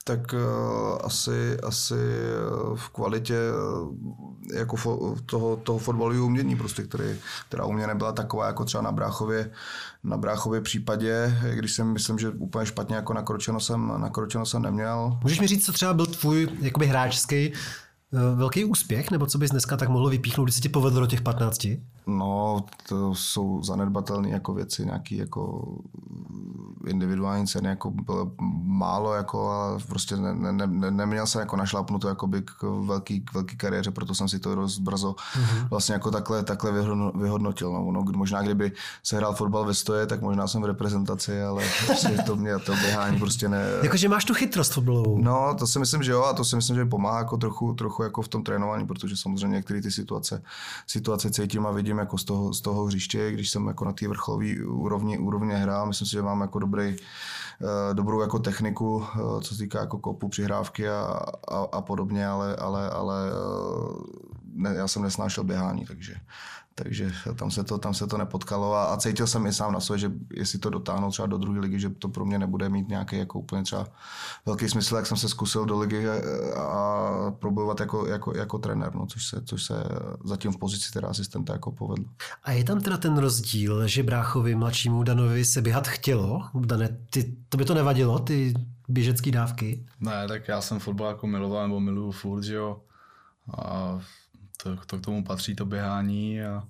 [0.08, 3.96] Tak uh, asi, asi uh, v kvalitě uh,
[4.54, 7.04] jako fo, toho, toho fotbalového umění, prostě, který,
[7.48, 9.52] která u mě nebyla taková jako třeba na Bráchově,
[10.04, 15.20] na Bráchově případě, když jsem myslím, že úplně špatně jako nakročeno jsem, nakročeno jsem neměl.
[15.24, 17.54] Můžeš mi říct, co třeba byl tvůj jakoby hráčský
[18.36, 21.22] velký úspěch, nebo co bys dneska tak mohl vypíchnout, když se ti povedlo do těch
[21.22, 21.68] 15?
[22.08, 25.74] No, to jsou zanedbatelné jako věci, nějaký jako
[26.88, 28.32] individuální ceny jako bylo
[28.64, 33.34] málo, jako a prostě ne, ne, ne, neměl jsem jako našlápnuto jakoby k velký, k
[33.34, 35.68] velký kariéře, proto jsem si to dost brzo mm-hmm.
[35.70, 36.72] vlastně jako takhle, takhle
[37.16, 37.72] vyhodnotil.
[37.72, 37.92] No.
[37.92, 38.72] No, možná kdyby
[39.04, 42.72] se hrál fotbal ve stoje, tak možná jsem v reprezentaci, ale prostě to mě to
[42.72, 43.66] běhání prostě ne...
[43.84, 45.18] Jakože máš tu chytrost fotbalovou.
[45.22, 48.04] No, to si myslím, že jo, a to si myslím, že pomáhá jako trochu, trochu
[48.04, 50.44] jako v tom trénování, protože samozřejmě některé ty situace,
[50.88, 54.08] situace cítím a vidím jako z toho, z toho hřiště, když jsem jako na té
[54.08, 55.86] vrcholové úrovni, úrovně hrál.
[55.86, 60.00] Myslím si, že mám jako dobrý, eh, dobrou jako techniku, eh, co se týká jako
[60.00, 65.86] kopu, přihrávky a, a, a podobně, ale, ale, ale eh, ne, já jsem nesnášel běhání,
[65.86, 66.16] takže,
[66.76, 69.80] takže tam se to, tam se to nepotkalo a, a cítil jsem i sám na
[69.80, 72.90] sebe, že jestli to dotáhnu třeba do druhé ligy, že to pro mě nebude mít
[72.90, 73.88] nějaký jako úplně třeba
[74.46, 76.20] velký smysl, jak jsem se zkusil do ligy a,
[76.62, 79.84] a probojovat jako, jako, jako trenér, no, což, se, což se
[80.24, 82.06] zatím v pozici teda asistenta jako povedlo.
[82.44, 86.42] A je tam teda ten rozdíl, že bráchovi mladšímu Danovi se běhat chtělo?
[86.54, 88.54] Dane, ty, to by to nevadilo, ty
[88.88, 89.86] běžecké dávky?
[90.00, 92.82] Ne, tak já jsem fotbal jako miloval, nebo miluju furt, že jo.
[93.58, 94.00] A
[94.66, 96.64] to, to k tomu patří to běhání a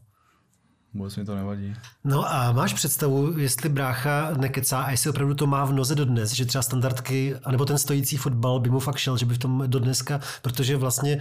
[0.94, 1.76] vůbec mi to nevadí.
[2.04, 6.32] No a máš představu, jestli brácha nekecá a jestli opravdu to má v noze dodnes,
[6.32, 9.64] že třeba standardky, anebo ten stojící fotbal by mu fakt šel, že by v tom
[9.68, 11.20] dodneska, protože vlastně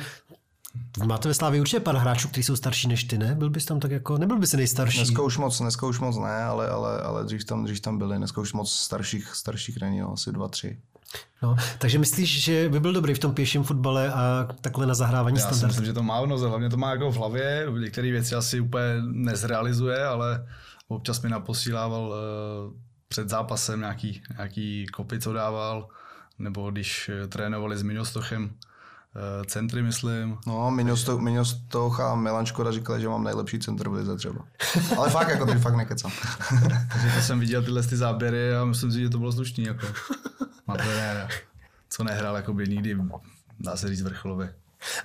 [1.06, 3.34] Máte ve Slávě určitě pár hráčů, kteří jsou starší než ty, ne?
[3.34, 4.98] Byl bys tam tak jako, nebyl bys nejstarší?
[4.98, 8.16] Dneska už moc, dneska už moc ne, ale, ale, ale dřív, tam, dřív tam byli.
[8.16, 10.78] Dneska už moc starších, starších není, no, asi dva, tři.
[11.42, 15.38] No, takže myslíš, že by byl dobrý v tom pěším fotbale a takhle na zahrávání
[15.38, 18.10] Já si myslím, že to má v noze, hlavně to má jako v hlavě, některé
[18.10, 20.46] věci asi úplně nezrealizuje, ale
[20.88, 22.14] občas mi naposílával uh,
[23.08, 25.88] před zápasem nějaký, nějaký kopy, co dával,
[26.38, 28.50] nebo když eh, trénovali s Minostochem, uh,
[29.46, 30.38] centry, myslím.
[30.46, 30.70] No,
[31.18, 34.44] Miňostoch a Milan Škoda říkali, že mám nejlepší centr v lize třeba.
[34.98, 36.12] Ale fakt, jako ty fakt nekecám.
[36.92, 39.64] Takže to jsem viděl tyhle ty záběry a myslím si, že to bylo slušný.
[39.64, 39.86] Jako
[40.68, 41.28] na trenéra,
[41.88, 42.98] co nehrál jako by nikdy,
[43.60, 44.54] dá se říct, vrcholově.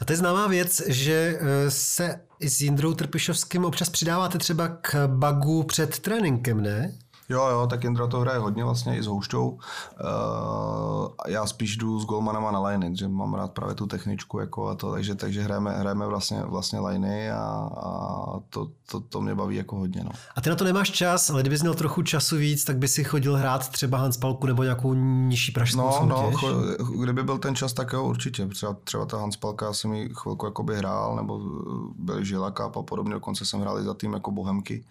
[0.02, 5.08] A to je známá věc, že eh, se s Jindrou Trpišovským občas přidáváte třeba k
[5.08, 6.94] bagu před tréninkem, ne?
[7.30, 9.50] Jo, jo, tak Jindra to hraje hodně vlastně i s houšťou.
[9.50, 9.60] Uh,
[11.28, 14.76] já spíš jdu s golmanama na liney, že mám rád právě tu techničku jako a
[14.76, 19.56] to, takže, takže hrajeme, hrajeme vlastně, vlastně liney a, a to, to, to, mě baví
[19.56, 20.04] jako hodně.
[20.04, 20.12] No.
[20.36, 23.04] A ty na to nemáš čas, ale kdybys měl trochu času víc, tak by si
[23.04, 26.42] chodil hrát třeba Hanspalku nebo nějakou nižší pražskou no, soutěž?
[26.42, 28.48] No, kdyby byl ten čas, tak jo, určitě.
[28.48, 31.40] Třeba, třeba ta Hanspalka jsem mi chvilku jakoby hrál, nebo
[31.96, 34.86] byl Žilaka a podobně, dokonce jsem hrál i za tým jako Bohemky.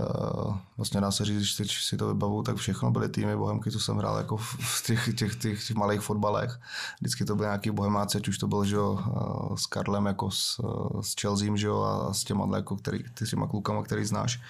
[0.00, 3.80] Uh, vlastně dá se říct, teď si to vybavu, tak všechno byly týmy Bohemky, co
[3.80, 6.60] jsem hrál jako v těch, těch, těch, těch malých fotbalech.
[7.00, 10.30] Vždycky to byl nějaký Bohemáci, ať už to byl že jo, eh, s Karlem jako
[10.30, 12.98] s, eh, s Chelsea že jo, a s těma, jako, který,
[13.30, 14.40] těma klukama, který znáš.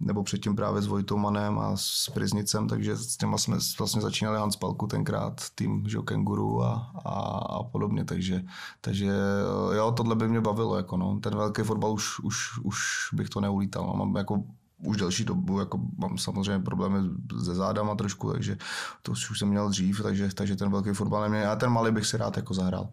[0.00, 4.38] Nebo předtím právě s Vojtou Manem a s Priznicem, takže s těma jsme vlastně začínali
[4.38, 7.10] Hans Palku tenkrát, tým že jo, Kenguru a, a,
[7.58, 8.42] a podobně, takže,
[8.80, 9.10] takže
[9.72, 11.20] eh, jo, tohle by mě bavilo, jako no.
[11.20, 12.78] ten velký fotbal už, už, už
[13.12, 13.86] bych to neulítal.
[13.86, 13.94] No.
[13.94, 14.42] Mám jako
[14.84, 16.98] už delší dobu, jako mám samozřejmě problémy
[17.44, 18.58] se zádama trošku, takže
[19.02, 21.42] to už jsem měl dřív, takže, takže ten velký fotbal neměl.
[21.42, 22.88] Já ten malý bych si rád jako zahrál.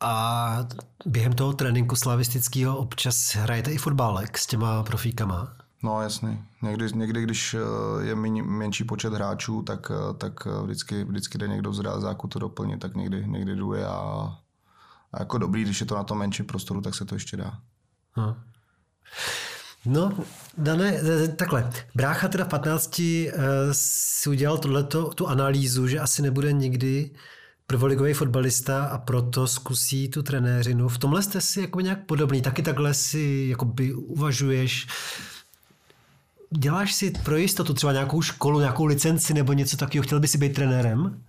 [0.00, 0.66] A
[1.06, 5.56] během toho tréninku slavistického občas hrajete i fotbálek s těma profíkama?
[5.82, 6.44] No jasný.
[6.62, 11.48] Někdy, někdy když eh, je menší počet hráčů, tak, eh, tak eh, vždycky, vždycky jde
[11.48, 13.88] někdo z realizáku to doplnit, tak někdy, někdy jdu a,
[15.12, 17.58] a jako dobrý, když je to na tom menším prostoru, tak se to ještě dá.
[18.12, 18.34] Hmm.
[19.86, 20.12] No,
[20.58, 21.00] Dané,
[21.36, 21.70] takhle.
[21.94, 23.04] Brácha teda v 15 uh,
[23.72, 27.10] si udělal tohleto, tu analýzu, že asi nebude nikdy
[27.66, 30.88] prvoligový fotbalista a proto zkusí tu trenéřinu.
[30.88, 34.86] V tomhle jste si jako nějak podobný, taky takhle si jakoby uvažuješ.
[36.50, 40.38] Děláš si pro jistotu třeba nějakou školu, nějakou licenci nebo něco takového, chtěl by si
[40.38, 41.22] být trenérem?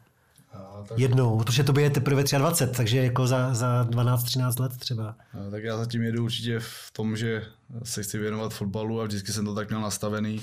[0.90, 1.00] Tak...
[1.00, 5.16] Jednou, protože to je teprve 23, takže jako za, za 12-13 let třeba.
[5.34, 7.46] A, tak já zatím jedu určitě v tom, že
[7.84, 10.42] se chci věnovat fotbalu a vždycky jsem to tak měl nastavený.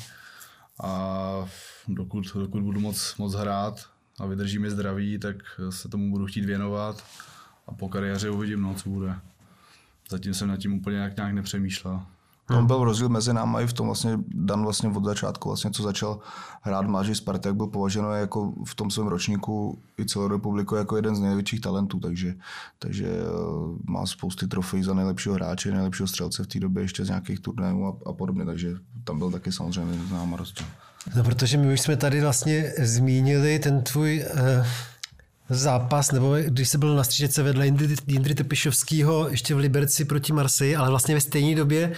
[0.82, 1.48] A
[1.88, 3.86] dokud, dokud budu moc, moc hrát
[4.18, 5.36] a vydrží mi zdraví, tak
[5.70, 7.04] se tomu budu chtít věnovat.
[7.66, 9.14] A po kariéře uvidím, no, co bude.
[10.10, 12.02] Zatím jsem nad tím úplně nějak, nějak nepřemýšlel.
[12.46, 12.66] Tam hmm.
[12.66, 16.18] byl rozdíl mezi námi i v tom vlastně Dan vlastně od začátku, vlastně, co začal
[16.62, 21.16] hrát mladší Spartak, byl považený jako v tom svém ročníku i celou republiku jako jeden
[21.16, 22.34] z největších talentů, takže,
[22.78, 27.08] takže eh, má spousty trofejí za nejlepšího hráče, nejlepšího střelce v té době ještě z
[27.08, 30.66] nějakých turnajů a, a podobně, takže tam byl taky samozřejmě známá rozdíl.
[31.16, 34.66] No, protože my už jsme tady vlastně zmínili ten tvůj uh
[35.48, 40.32] zápas, nebo když se byl na střížece vedle Jindry, Jindry Tepišovského ještě v Liberci proti
[40.32, 41.92] Marseille, ale vlastně ve stejné době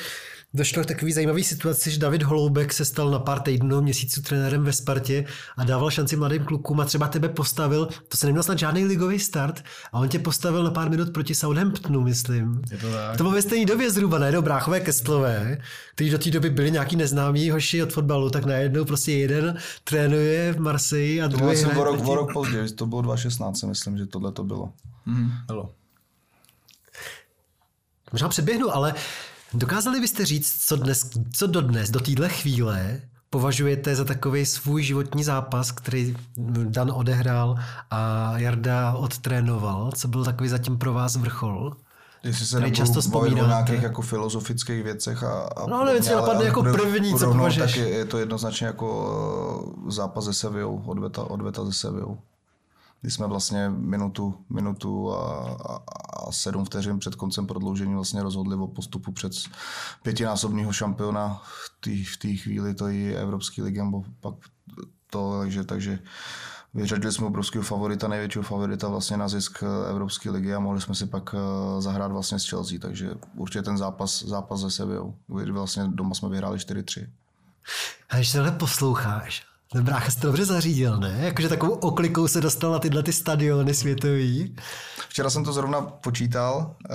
[0.54, 4.64] došlo k takové zajímavé situaci, že David Holoubek se stal na pár týdnů, měsíců trenérem
[4.64, 5.24] ve Spartě
[5.56, 9.18] a dával šanci mladým klukům a třeba tebe postavil, to se neměl snad žádný ligový
[9.18, 12.62] start, a on tě postavil na pár minut proti Southamptonu, myslím.
[12.70, 13.16] Je to tak.
[13.16, 15.58] To bylo ve stejné době zhruba, najednou bráchové Kestlové,
[15.94, 20.52] kteří do té doby byli nějaký neznámí hoši od fotbalu, tak najednou prostě jeden trénuje
[20.52, 23.02] v Marseille a To bylo druhý asi hraje o rok, proti- rok později, to bylo
[23.02, 24.72] 2016, myslím, že tohle to bylo.
[25.06, 25.70] Mhm, bylo.
[28.12, 28.94] Možná předběhnu, ale
[29.54, 35.24] dokázali byste říct, co, dnes, co dodnes, do téhle chvíle považujete za takový svůj životní
[35.24, 36.16] zápas, který
[36.64, 37.56] Dan odehrál
[37.90, 39.92] a Jarda odtrénoval?
[39.94, 41.76] Co byl takový zatím pro vás vrchol?
[42.24, 46.44] Jestli se nebudu často o nějakých jako filozofických věcech a, a No, ale ale- napadne
[46.44, 47.72] jako první, co považuješ?
[47.72, 52.18] Tak je, je, to jednoznačně jako eh, zápas se Sevillou, odveta, odveta se Sevillou.
[53.00, 55.82] Kdy jsme vlastně minutu, minutu a, a,
[56.28, 59.32] a sedm vteřin před koncem prodloužení vlastně rozhodli o postupu před
[60.02, 61.42] pětinásobného šampiona
[62.04, 64.34] v té chvíli, to je Evropský ligy, nebo pak
[65.11, 65.98] to, takže, takže
[66.74, 71.06] vyřadili jsme obrovského favorita, největšího favorita vlastně na zisk Evropské ligy a mohli jsme si
[71.06, 74.84] pak eh, zahrát vlastně s Chelsea, takže určitě ten zápas, zápas ze
[75.42, 77.08] kdy vlastně doma jsme vyhráli 4-3.
[78.08, 81.18] A když tohle posloucháš, ten brácha se to dobře zařídil, ne?
[81.20, 84.57] Jakože takovou oklikou se dostal na tyhle ty stadiony světový.
[85.09, 86.94] Včera jsem to zrovna počítal, eh,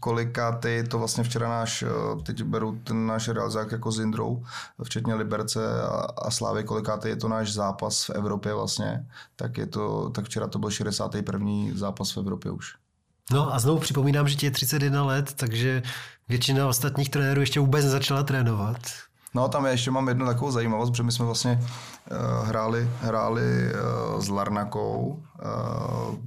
[0.00, 4.44] kolikátý je to vlastně včera náš, eh, teď beru ten náš realizák jako s Indrou,
[4.82, 9.06] včetně Liberce a, a Slávy, kolikátý je to náš zápas v Evropě vlastně,
[9.36, 11.50] tak, je to, tak včera to byl 61.
[11.74, 12.74] zápas v Evropě už.
[13.32, 15.82] No a znovu připomínám, že ti je 31 let, takže
[16.28, 18.78] většina ostatních trenérů ještě vůbec nezačala trénovat.
[19.34, 23.72] No tam je, ještě mám jednu takovou zajímavost, protože my jsme vlastně uh, hráli, hráli
[24.14, 25.22] uh, s Larnakou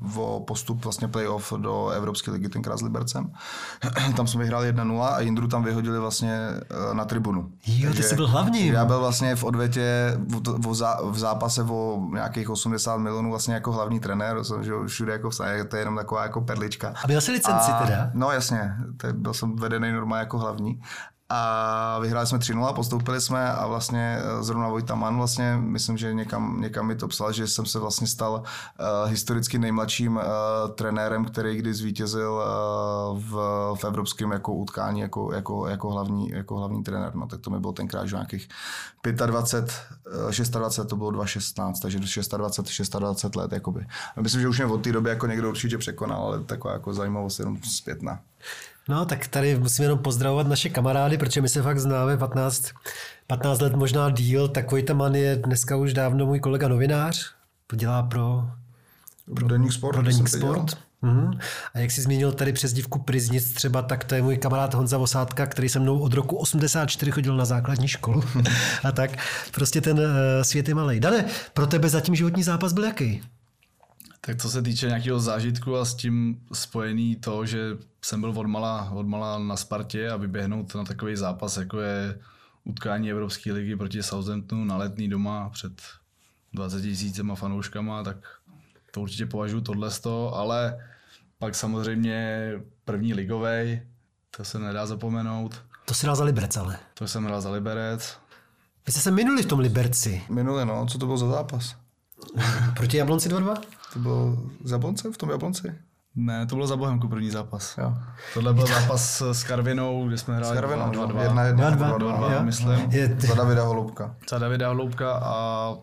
[0.08, 3.32] uh, o postup vlastně playoff do Evropské ligy tenkrát s Libercem.
[4.16, 6.40] tam jsme vyhráli 1-0 a Jindru tam vyhodili vlastně
[6.88, 7.52] uh, na tribunu.
[7.66, 8.68] Jo, ty jsi byl hlavní.
[8.68, 13.54] Já byl vlastně v odvětě v, v, zá, v zápase o nějakých 80 milionů vlastně
[13.54, 16.94] jako hlavní trenér, jsem že všude jako vstane, to je jenom taková jako perlička.
[17.04, 18.12] A měl jsi licenci teda?
[18.14, 18.76] No jasně,
[19.14, 20.82] byl jsem vedený normálně jako hlavní.
[21.34, 26.14] A vyhráli jsme 3-0, postoupili jsme a vlastně eh, zrovna Vojta Mann vlastně, myslím, že
[26.14, 30.22] někam, někam mi to psal, že jsem se vlastně stal uh, historicky nejmladším uh,
[30.76, 33.32] trenérem, který kdy zvítězil uh, v,
[33.82, 37.16] v evropském jako utkání jako, jako, jako, hlavní, jako hlavní trenér.
[37.16, 38.50] No, tak to mi bylo tenkrát že nějakých
[39.26, 39.74] 25,
[40.14, 42.00] uh, 26, to bylo 2016, takže
[42.38, 43.52] 26, 26 let.
[43.52, 43.86] Jakoby.
[44.22, 47.40] Myslím, že už mě od té doby jako někdo určitě překonal, ale taková jako zajímavost
[47.40, 48.20] jenom zpětná.
[48.90, 52.72] No, tak tady musíme jenom pozdravovat naše kamarády, protože my se fakt známe 15,
[53.28, 54.48] 15 let, možná díl.
[54.48, 57.32] Takový tam je dneska už dávno můj kolega novinář,
[57.76, 58.44] dělá pro,
[59.36, 59.94] Pro Deník Sport.
[59.94, 60.30] pro Deník.
[60.30, 60.78] Sport.
[61.02, 61.40] Mhm.
[61.74, 65.46] A jak jsi zmínil tady přezdívku Priznic třeba, tak to je můj kamarád Honza Vosádka,
[65.46, 68.24] který se mnou od roku 84 chodil na základní školu.
[68.84, 69.12] a tak
[69.52, 70.06] prostě ten uh,
[70.42, 71.00] svět je malý.
[71.00, 73.22] Dane, pro tebe zatím životní zápas byl jaký?
[74.22, 78.92] Tak co se týče nějakého zážitku a s tím spojený to, že jsem byl odmala,
[78.92, 82.20] odmala na Spartě a vyběhnout na takový zápas, jako je
[82.64, 85.82] utkání Evropské ligy proti Southamptonu na letní doma před
[86.54, 88.18] 20 tisícema fanouškama, tak
[88.92, 89.90] to určitě považuji tohle
[90.34, 90.78] ale
[91.40, 92.52] pak samozřejmě
[92.86, 93.88] první ligovej,
[94.38, 95.62] to se nedá zapomenout.
[95.86, 96.80] To si dal za Liberec, ale.
[96.94, 98.18] To jsem hrál za Liberec.
[98.86, 100.24] Vy jste se minuli v tom Liberci.
[100.30, 101.76] Minule, no, co to bylo za zápas?
[102.76, 103.81] Proti Jablonci 2-2?
[103.94, 105.74] To bylo z Jablonce, v tom Jablonci?
[106.16, 107.78] Ne, to bylo za Bohemku první zápas.
[107.78, 107.94] Jo.
[108.34, 111.14] Tohle byl zápas s Karvinou, kde jsme hráli S Karvinou, 2-2.
[111.16, 112.44] no, jedna, jedna, 2-2, dva, dva, jo.
[112.44, 112.92] myslím.
[112.92, 114.16] Je, Za Davida Holoubka.
[114.30, 115.74] za Davida Hloubka a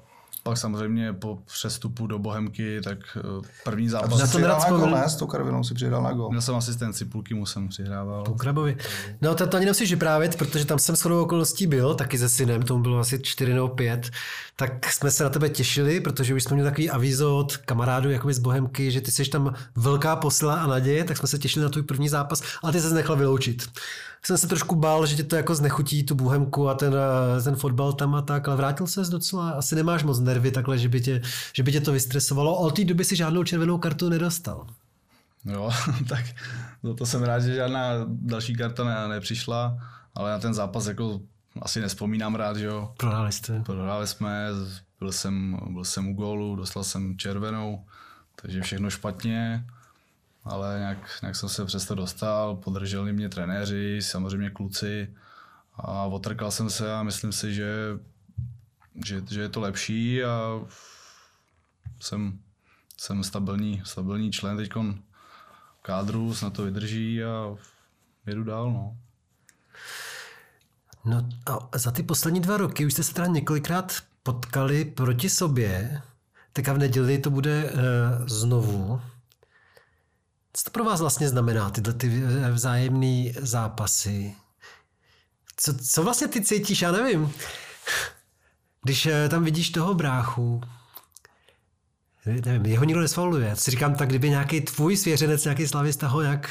[0.48, 4.20] pak samozřejmě po přestupu do Bohemky, tak eh, první A to zápas.
[4.20, 4.94] Na si to nerad vzpomenu.
[4.94, 5.08] ne?
[5.08, 6.28] S tou Karvinou si přidal na gol.
[6.30, 8.24] Měl jsem asistenci, půlky mu jsem přihrával.
[8.24, 8.76] Po Krabovi.
[9.22, 12.62] No to, to ani nemusíš vyprávět, protože tam jsem shodou okolností byl, taky se synem,
[12.62, 14.11] tomu bylo asi 4 nebo 5,
[14.56, 18.34] tak jsme se na tebe těšili, protože už jsme měli takový avízo od kamarádů jakoby
[18.34, 21.68] z Bohemky, že ty jsi tam velká posila a naděje, tak jsme se těšili na
[21.68, 23.68] tvůj první zápas, ale ty se nechal vyloučit.
[24.22, 26.94] Jsem se trošku bál, že tě to jako znechutí tu Bohemku a ten,
[27.38, 30.78] eh, ten fotbal tam a tak, ale vrátil se docela, asi nemáš moc nervy takhle,
[30.78, 34.09] že by tě, že by tě to vystresovalo, od té doby si žádnou červenou kartu
[34.09, 34.66] nedostal.
[35.44, 35.70] Jo,
[36.09, 36.24] tak
[36.83, 39.78] za to jsem rád, že žádná další karta ne, nepřišla,
[40.14, 41.20] ale na ten zápas jako
[41.62, 42.92] asi nespomínám rád, že jo.
[42.96, 43.61] Prohráli jste.
[43.61, 44.48] Prohráli jsme,
[44.98, 47.85] byl jsem, byl jsem u gólu, dostal jsem červenou,
[48.42, 49.66] takže všechno špatně,
[50.48, 55.14] ale nějak, nějak jsem se přesto dostal, podrželi mě trenéři, samozřejmě kluci
[55.74, 57.68] a otrkal jsem se a myslím si, že,
[59.04, 60.61] že, že je to lepší a
[62.00, 62.38] jsem,
[62.96, 64.70] jsem stabilní, stabilní člen teď
[65.82, 67.56] kádru, snad to vydrží a
[68.26, 68.72] jedu dál.
[68.72, 68.96] No.
[71.04, 76.02] No a za ty poslední dva roky už jste se teda několikrát potkali proti sobě.
[76.52, 77.80] Teďka v neděli to bude uh,
[78.26, 79.00] znovu.
[80.59, 84.35] Co to pro vás vlastně znamená, tyhle ty vzájemné zápasy?
[85.56, 87.33] Co, co vlastně ty cítíš, já nevím.
[88.83, 90.61] Když uh, tam vidíš toho bráchu,
[92.27, 93.56] nevím, jeho nikdo nesvaluje.
[93.56, 96.50] Si říkám, tak kdyby nějaký tvůj svěřenec, nějaký slavista ho jak...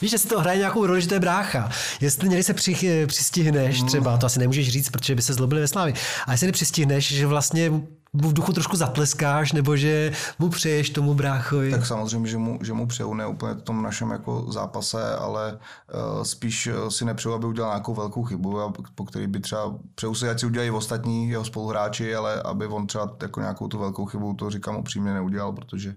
[0.00, 1.70] Víš, že si to hraje nějakou roli, že to je brácha.
[2.00, 3.86] Jestli někdy se při, přistihneš, mm.
[3.86, 5.94] třeba, to asi nemůžeš říct, protože by se zlobili ve slávě,
[6.26, 7.70] a jestli přistihneš, že vlastně
[8.12, 11.70] mu v duchu trošku zatleskáš, nebo že mu přeješ tomu bráchovi?
[11.70, 15.52] Tak samozřejmě, že mu, že mu přeju, ne úplně v tom našem jako zápase, ale
[15.52, 20.14] uh, spíš eh, si nepřeju, aby udělal nějakou velkou chybu, po který by třeba, přeju
[20.14, 24.06] si, ať si udělají ostatní jeho spoluhráči, ale aby on třeba jako nějakou tu velkou
[24.06, 25.94] chybu, to říkám upřímně, neudělal, protože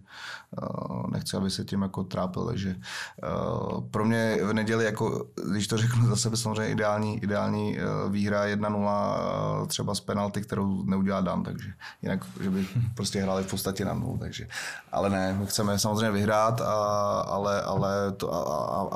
[0.62, 5.68] uh, nechci, aby se tím jako trápil, takže uh, pro mě v neděli, jako, když
[5.68, 10.84] to řeknu za sebe, samozřejmě ideální, ideální uh, výhra 1-0 uh, třeba z penalty, kterou
[10.84, 11.74] neudělá Dan, takže
[12.06, 14.48] jinak, že by prostě hráli v podstatě na nul, takže,
[14.92, 16.74] ale ne, my chceme samozřejmě vyhrát, a,
[17.22, 18.40] ale, ale to, a,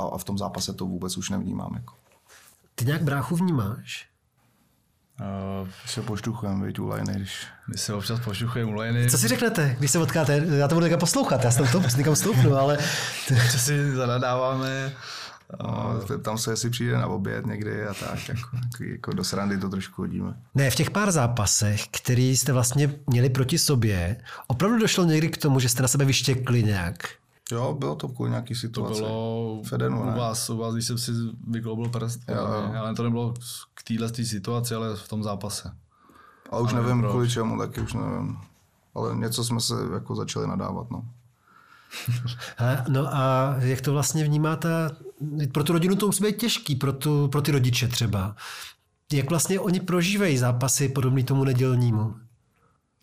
[0.01, 1.74] a, a, v tom zápase to vůbec už nevnímám.
[1.76, 1.93] Jako.
[2.76, 4.10] Ty nějak bráchu vnímáš?
[5.62, 7.47] Uh, se poštuchujeme, víš, u lajny, když...
[7.68, 9.10] My se občas poštuchujeme u lajny.
[9.10, 10.45] Co si řeknete, když se potkáte?
[10.57, 12.78] Já to budu někam poslouchat, já jsem to někam stoupnu, ale...
[13.51, 14.91] Co si zanadáváme,
[15.64, 19.70] No, tam se, jestli přijde na oběd někdy a tak, jako, jako do srandy to
[19.70, 20.34] trošku hodíme.
[20.56, 25.38] Ne, v těch pár zápasech, který jste vlastně měli proti sobě, opravdu došlo někdy k
[25.38, 27.10] tomu, že jste na sebe vyštěkli nějak?
[27.52, 29.02] Jo, bylo to kvůli nějaký situaci.
[29.02, 31.12] To bylo Fedenu, u vás, u vás, když jsem si
[31.47, 32.74] vykloubil prst, jo, jo.
[32.80, 33.34] ale to nebylo
[33.74, 35.72] k téhle situaci, ale v tom zápase.
[36.50, 38.38] A už ale nevím, kvůli čemu, taky už nevím.
[38.95, 41.06] Ale něco jsme se jako začali nadávat, no.
[42.89, 44.70] no a jak to vlastně vnímáte?
[45.53, 48.36] Pro tu rodinu to musí být těžký, pro, tu, pro ty rodiče třeba.
[49.13, 52.15] Jak vlastně oni prožívají zápasy podobný tomu nedělnímu?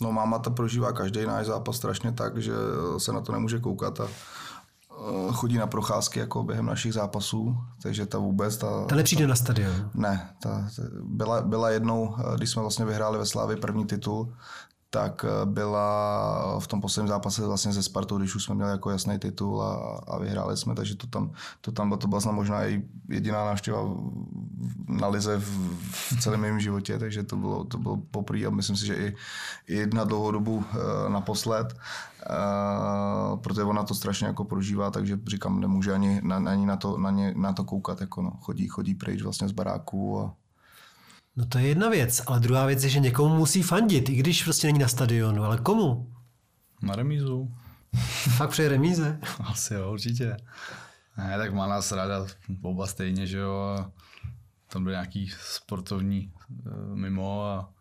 [0.03, 2.53] No máma to prožívá každý náš zápas strašně tak, že
[2.99, 8.07] se na to nemůže koukat a eh, chodí na procházky jako během našich zápasů, takže
[8.07, 8.57] ta vůbec...
[8.57, 9.91] Ta, ta nepřijde ta, na stadion?
[9.95, 14.35] Ne, ta, ta, byla, byla jednou, eh, když jsme vlastně vyhráli ve Slávi první titul,
[14.91, 18.91] tak eh, byla v tom posledním zápase vlastně ze Spartou, když už jsme měli jako
[18.91, 22.83] jasný titul a, a vyhráli jsme, takže to tam, to tam to byla možná i
[23.09, 23.81] jediná návštěva
[24.89, 28.77] na lize v, v celém mém životě, takže to bylo, to bylo poprvé a myslím
[28.77, 29.15] si, že i,
[29.67, 30.65] i na dlouhou dobu uh,
[31.09, 31.77] naposled,
[32.31, 36.99] uh, protože ona to strašně jako prožívá, takže říkám, nemůže ani, na, ani na, to,
[36.99, 40.35] na, ně, na to koukat, jako no, chodí, chodí pryč vlastně z baráku a
[41.37, 44.45] No to je jedna věc, ale druhá věc je, že někomu musí fandit, i když
[44.45, 46.13] prostě není na stadionu, ale komu?
[46.83, 47.55] Na remízu.
[48.37, 49.21] Fakt přeje remíze?
[49.41, 50.37] Asi jo, určitě.
[51.17, 52.27] Ne, tak má nás ráda
[52.63, 53.87] oba stejně, že jo.
[54.67, 56.33] Tam byl nějaký sportovní
[56.67, 57.73] eh, mimo a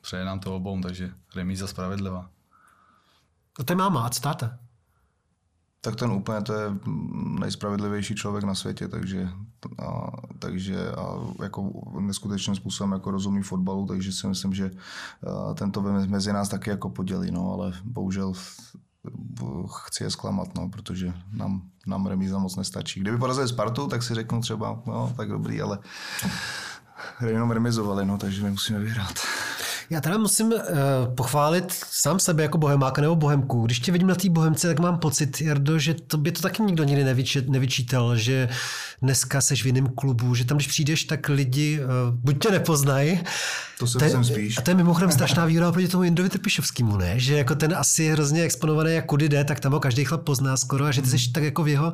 [0.00, 2.30] přeje nám to obou, takže remíza spravedlivá.
[3.60, 4.58] A to je máma, a co táta?
[5.86, 6.70] Tak ten úplně to je
[7.40, 9.28] nejspravedlivější člověk na světě, takže,
[9.78, 11.70] a, takže a jako
[12.00, 14.70] neskutečným způsobem jako rozumí fotbalu, takže si myslím, že
[15.54, 18.32] tento mezi nás taky jako podělí, no, ale bohužel
[19.86, 23.00] chci je zklamat, no, protože nám, nám remíza moc nestačí.
[23.00, 25.78] Kdyby porazili Spartu, tak si řeknu třeba, no, tak dobrý, ale
[27.26, 29.18] jenom remizovali, no, takže my musíme vyhrát.
[29.90, 30.60] Já teda musím uh,
[31.14, 33.62] pochválit sám sebe jako bohemáka nebo bohemku.
[33.62, 36.62] Když tě vidím na té bohemce, tak mám pocit, Jardo, že to by to taky
[36.62, 38.48] nikdo nikdy nevyčet, nevyčítal, že
[39.02, 43.20] dneska seš v jiném klubu, že tam, když přijdeš, tak lidi uh, buď tě nepoznají,
[43.78, 44.58] to se to spíš.
[44.58, 47.20] A to je mimochodem strašná výhoda proti tomu Jindovi Trpišovskému, ne?
[47.20, 50.22] Že jako ten asi je hrozně exponovaný, jak kudy jde, tak tam ho každý chlap
[50.22, 51.92] pozná skoro a že ty jsi tak jako v jeho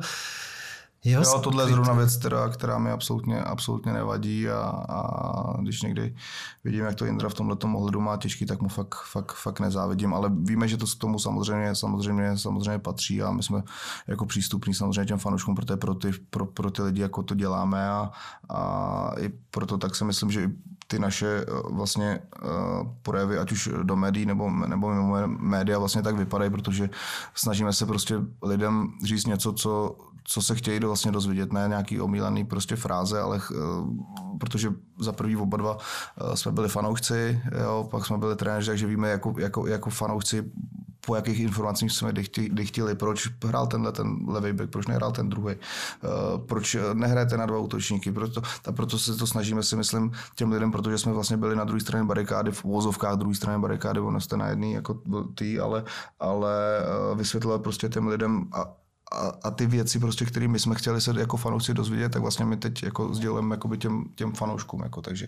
[1.05, 5.81] Jo, jo tohle je zrovna věc, která, která mi absolutně, absolutně nevadí a, a když
[5.81, 6.15] někdy
[6.63, 10.13] vidím, jak to Indra v tomhle ohledu má těžký, tak mu fakt, fakt, fakt nezávidím,
[10.13, 13.63] ale víme, že to k tomu samozřejmě, samozřejmě, samozřejmě patří a my jsme
[14.07, 17.89] jako přístupní samozřejmě těm fanouškům, protože pro ty, pro, pro ty lidi jako to děláme
[17.89, 18.11] a,
[18.49, 20.51] a i proto tak si myslím, že
[20.87, 26.01] ty naše eh, vlastně uh, projevy, ať už do médií nebo, nebo mimo média vlastně
[26.01, 26.89] tak vypadají, protože
[27.35, 32.45] snažíme se prostě lidem říct něco, co, co se chtějí vlastně dozvědět, ne nějaký omílaný
[32.45, 34.69] prostě fráze, ale uh, protože
[34.99, 39.09] za první oba dva uh, jsme byli fanoušci, jo, pak jsme byli trenéři, takže víme
[39.09, 40.51] jako, jako, jako fanoušci
[41.05, 45.29] po jakých informacích jsme kdy chtěli, proč hrál tenhle ten levý back, proč nehrál ten
[45.29, 50.11] druhý, uh, proč nehrajete na dva útočníky, proto, a proto se to snažíme si myslím
[50.35, 53.99] těm lidem, protože jsme vlastně byli na druhé straně barikády, v vozovkách druhé straně barikády,
[53.99, 55.01] ono jste na jedný jako
[55.35, 55.83] ty, ale,
[56.19, 56.55] ale
[57.15, 58.82] vysvětlovat prostě těm lidem a,
[59.13, 62.45] a, a, ty věci, prostě, které my jsme chtěli se jako fanoušci dozvědět, tak vlastně
[62.45, 64.81] my teď jako sdělujeme jakoby těm, těm fanouškům.
[64.83, 65.27] Jako, takže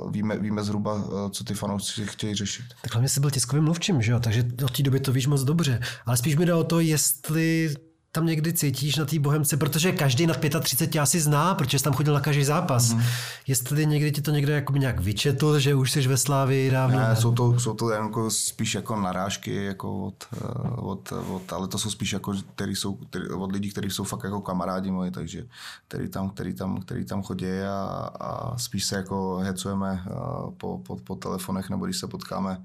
[0.00, 2.64] uh, víme, víme zhruba, uh, co ty fanoušci chtějí řešit.
[2.82, 4.20] Tak hlavně jsi byl tiskovým mluvčím, že jo?
[4.20, 5.80] takže od té doby to víš moc dobře.
[6.06, 7.74] Ale spíš mi jde o to, jestli
[8.16, 11.92] tam někdy cítíš na té Bohemce, protože každý na 35 asi zná, protože jsi tam
[11.92, 12.92] chodil na každý zápas.
[12.92, 13.02] Mm.
[13.46, 16.98] Jestli někdy ti to někdo jako nějak vyčetl, že už jsi ve Slávii dávno.
[16.98, 21.68] Ne, jsou to, jsou to jako spíš jako narážky jako od, eh, od, od, ale
[21.68, 25.10] to jsou spíš jako, který jsou, který, od lidí, kteří jsou fakt jako kamarádi moji,
[25.10, 25.46] takže
[25.88, 30.10] který tam, který tam, který tam chodí a, a spíš se jako hecujeme eh,
[30.56, 32.64] po, po, po telefonech nebo když se potkáme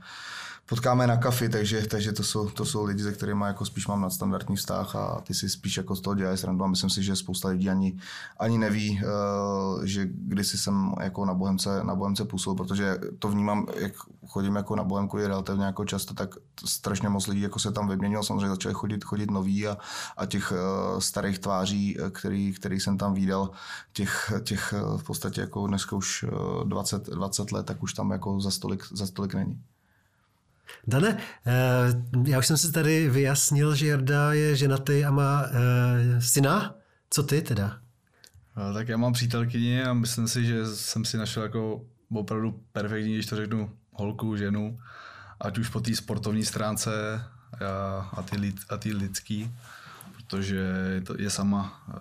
[0.71, 4.01] potkáme na kafi, takže, takže to, jsou, to jsou lidi, se kterými jako spíš mám
[4.01, 7.15] nadstandardní vztah a ty si spíš jako z toho dělají srandu a myslím si, že
[7.15, 7.99] spousta lidí ani,
[8.39, 13.65] ani neví, uh, že kdysi jsem jako na Bohemce, na Bohemce působil, protože to vnímám,
[13.79, 13.93] jak
[14.27, 17.87] chodím jako na Bohemku je relativně jako často, tak strašně moc lidí jako se tam
[17.87, 19.77] vyměnilo, samozřejmě začali chodit, chodit noví a,
[20.17, 23.49] a těch uh, starých tváří, eh, který, který jsem tam viděl,
[23.93, 26.25] těch, těch v podstatě jako dneska už
[26.63, 29.61] 20, 20 let, tak už tam jako za stolik, za stolik není.
[30.87, 31.51] Dane, eh,
[32.25, 36.75] já už jsem si tady vyjasnil, že Jarda je ženatý a má eh, syna.
[37.09, 37.77] Co ty teda?
[38.73, 43.25] Tak já mám přítelkyni a myslím si, že jsem si našel jako opravdu perfektní, když
[43.25, 44.77] to řeknu, holku, ženu,
[45.39, 46.91] ať už po té sportovní stránce
[48.11, 49.51] a ty, lid, a ty lidský,
[50.15, 50.75] protože
[51.17, 51.97] je sama eh,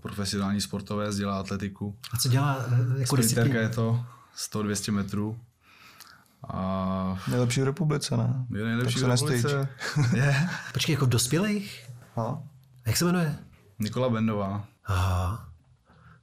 [0.00, 1.96] profesionální sportové, dělá atletiku.
[2.12, 2.64] A co dělá
[2.98, 3.16] jako
[3.58, 4.04] je to
[4.36, 5.40] 100-200 metrů
[6.48, 7.18] a...
[7.28, 8.46] Nejlepší v republice, ne?
[8.54, 9.68] Je nejlepší tak v republice.
[10.16, 10.48] je.
[10.72, 11.90] Počkej, jako v dospělých?
[12.16, 12.42] Aha.
[12.86, 13.36] Jak se jmenuje?
[13.78, 14.64] Nikola Bendová.
[14.84, 15.48] Aha.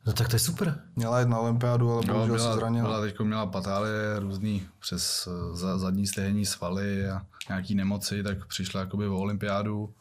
[0.05, 0.81] No tak to je super.
[0.95, 2.89] Měla jít na olympiádu, ale bohužel se zranila.
[2.89, 8.79] Byla teďko měla patálie různý přes eh, zadní stehenní svaly a nějaký nemoci, tak přišla
[8.79, 9.93] jakoby o olympiádu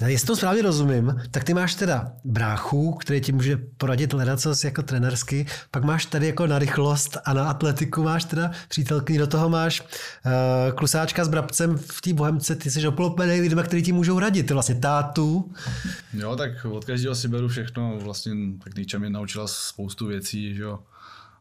[0.00, 4.82] Jestli to správně rozumím, tak ty máš teda bráchu, který ti může poradit ledacos jako
[4.82, 9.48] trenersky, pak máš tady jako na rychlost a na atletiku máš teda přítelkyni, do toho
[9.48, 9.86] máš uh,
[10.74, 14.52] klusáčka s brabcem v té bohemce, ty jsi oplopený lidmi, kteří ti můžou radit, ty
[14.52, 15.52] vlastně tátu.
[16.12, 18.32] Jo, tak od každého si beru všechno, vlastně
[18.64, 20.78] tak Níča mě naučila spoustu věcí, že jo.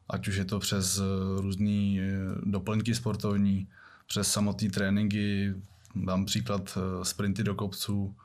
[0.10, 2.10] ať už je to přes eh, různé eh,
[2.44, 3.68] doplňky sportovní,
[4.08, 5.54] přes samotné tréninky,
[5.96, 8.16] dám příklad sprinty do kopců,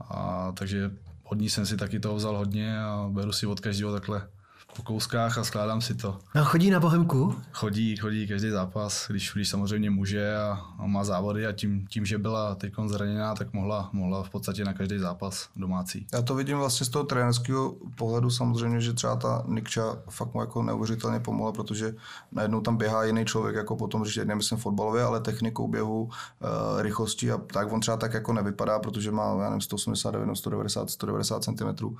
[0.00, 0.90] a takže
[1.22, 4.28] od ní jsem si taky toho vzal hodně a beru si od každého takhle
[4.76, 6.18] po kouskách a skládám si to.
[6.34, 7.34] A chodí na Bohemku?
[7.52, 12.06] Chodí, chodí každý zápas, když, když samozřejmě může a, a má závody a tím, tím
[12.06, 16.06] že byla teď zraněná, tak mohla, mohla v podstatě na každý zápas domácí.
[16.12, 20.40] Já to vidím vlastně z toho trenerského pohledu samozřejmě, že třeba ta Nikča fakt mu
[20.40, 21.94] jako neuvěřitelně pomohla, protože
[22.32, 27.32] najednou tam běhá jiný člověk, jako potom, že nemyslím fotbalově, ale technikou běhu, e, rychlosti
[27.32, 31.96] a tak on třeba tak jako nevypadá, protože má, já nevím, 189, 190, 190 cm,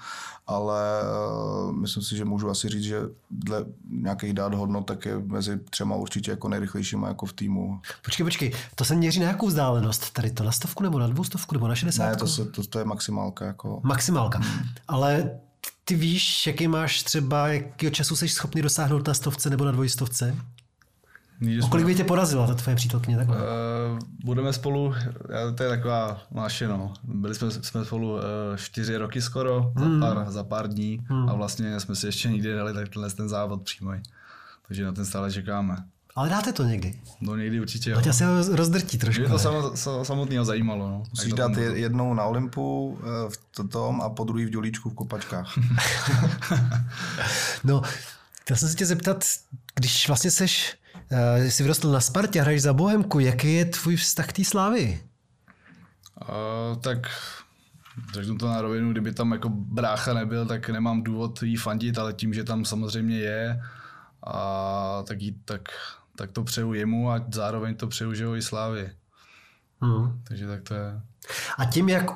[0.47, 3.01] ale e, myslím si, že můžu asi si říct, že
[3.31, 7.81] dle nějakých dát hodnot tak je mezi třema určitě jako nejrychlejšíma jako v týmu.
[8.05, 10.12] Počkej, počkej, to se měří na jakou vzdálenost?
[10.12, 12.11] Tady to na stovku nebo na dvoustovku nebo na 60?
[12.11, 13.45] Ne, to, se, to, to je maximálka.
[13.45, 13.81] Jako...
[13.83, 14.39] Maximálka.
[14.39, 14.69] Hmm.
[14.89, 15.31] Ale
[15.85, 20.37] ty víš, jaký máš třeba, jakého času jsi schopný dosáhnout na stovce nebo na dvojstovce?
[21.64, 23.36] O kolik by tě porazila ta tvoje přítelkyně takhle?
[23.36, 24.95] Uh, budeme spolu,
[25.55, 28.20] to je taková naše no, byli jsme, jsme spolu uh,
[28.57, 30.01] čtyři roky skoro, hmm.
[30.01, 31.28] za, pár, za pár dní hmm.
[31.28, 33.92] a vlastně jsme si ještě nikdy dali takhle ten závod přímo.
[34.68, 35.76] Takže na ten stále čekáme.
[36.16, 36.95] Ale dáte to někdy?
[37.20, 37.90] No někdy určitě.
[37.90, 38.12] Jo.
[38.12, 39.20] se rozdrtí trošku.
[39.20, 40.88] Mě to samo, samotného zajímalo.
[40.88, 41.03] No.
[41.11, 45.59] Musíš dát jednou na Olympu eh, v tom a po druhý v Dělíčku v Kopačkách.
[47.64, 47.82] no,
[48.40, 49.24] chtěl jsem se tě zeptat,
[49.74, 50.76] když vlastně seš
[51.12, 53.20] Uh, jsi vyrostl na Spartě, hraješ za Bohemku.
[53.20, 55.00] Jaký je tvůj vztah k té slávy?
[56.28, 56.98] Uh, tak
[58.12, 62.12] řeknu to na rovinu, kdyby tam jako brácha nebyl, tak nemám důvod jí fandit, ale
[62.12, 63.61] tím, že tam samozřejmě je,
[64.26, 65.68] a tak, jí, tak,
[66.16, 68.90] tak to přeju jemu a zároveň to přeju, že ho i slávy.
[69.80, 70.22] Hmm.
[70.28, 71.00] Takže tak to je.
[71.59, 72.11] A tím, jak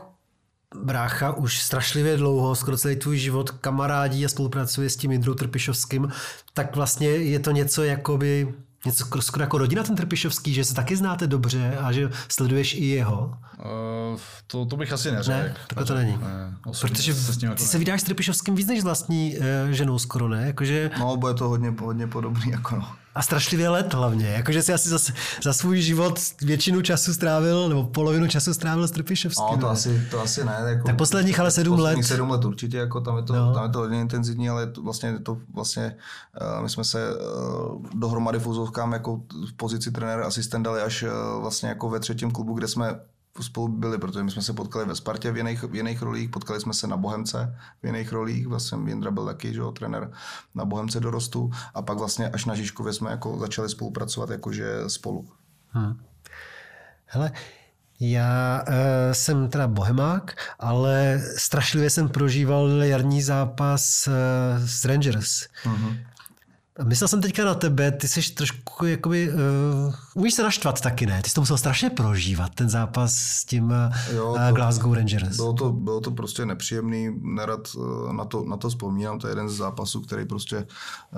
[0.84, 6.08] brácha už strašlivě dlouho, skoro celý tvůj život kamarádí a spolupracuje s tím Jindrou Trpišovským,
[6.54, 8.54] tak vlastně je to něco jakoby
[8.86, 12.84] něco skoro jako rodina ten Trpišovský, že se taky znáte dobře a že sleduješ i
[12.84, 13.38] jeho?
[13.58, 15.38] Uh, to, to bych asi neřekl.
[15.38, 16.12] Ne, takhle to není.
[16.12, 19.98] Ne, Protože se ty jako se vydáš s Trpišovským víc než s vlastní uh, ženou
[19.98, 20.46] skoro, ne?
[20.46, 20.90] Jakože...
[20.98, 22.50] No, bude to hodně, hodně podobný.
[22.50, 22.92] Jako no.
[23.14, 24.26] A strašlivě let hlavně.
[24.26, 24.98] Jakože si asi za,
[25.42, 29.46] za svůj život většinu času strávil, nebo polovinu času strávil s Trpišovským.
[29.52, 30.56] No, to, asi, to asi ne.
[30.66, 32.04] Jako, tak posledních ale sedm let.
[32.04, 33.54] sedm let určitě, jako tam je to, no.
[33.54, 35.96] tam je to hodně intenzivní, ale to vlastně, to vlastně
[36.40, 41.02] uh, my jsme se uh, dohromady v úzovkám jako v pozici trenér asistent dali až
[41.02, 43.00] uh, vlastně jako ve třetím klubu, kde jsme
[43.42, 46.60] spolu byli, protože my jsme se potkali ve Spartě v jiných, v jiných rolích, potkali
[46.60, 50.12] jsme se na Bohemce v jiných rolích, vlastně Jindra byl taky, že jo, trenér
[50.54, 55.28] na Bohemce dorostu a pak vlastně až na Žižkově jsme jako začali spolupracovat jakože spolu.
[55.70, 56.00] Hmm.
[57.06, 57.32] Hele,
[58.00, 58.74] já uh,
[59.12, 64.12] jsem teda bohemák, ale strašlivě jsem prožíval jarní zápas uh,
[64.66, 65.46] s Rangers.
[65.64, 65.96] Mm-hmm.
[66.84, 71.22] Myslel jsem teďka na tebe, ty jsi trošku jakoby, uh, umíš se naštvat taky, ne?
[71.22, 73.74] Ty jsi to musel strašně prožívat, ten zápas s tím
[74.14, 75.36] jo, uh, Glasgow Rangers.
[75.36, 79.30] Bylo to, bylo to prostě nepříjemný, nerad uh, na to, na to vzpomínám, to je
[79.30, 80.66] jeden z zápasů, který prostě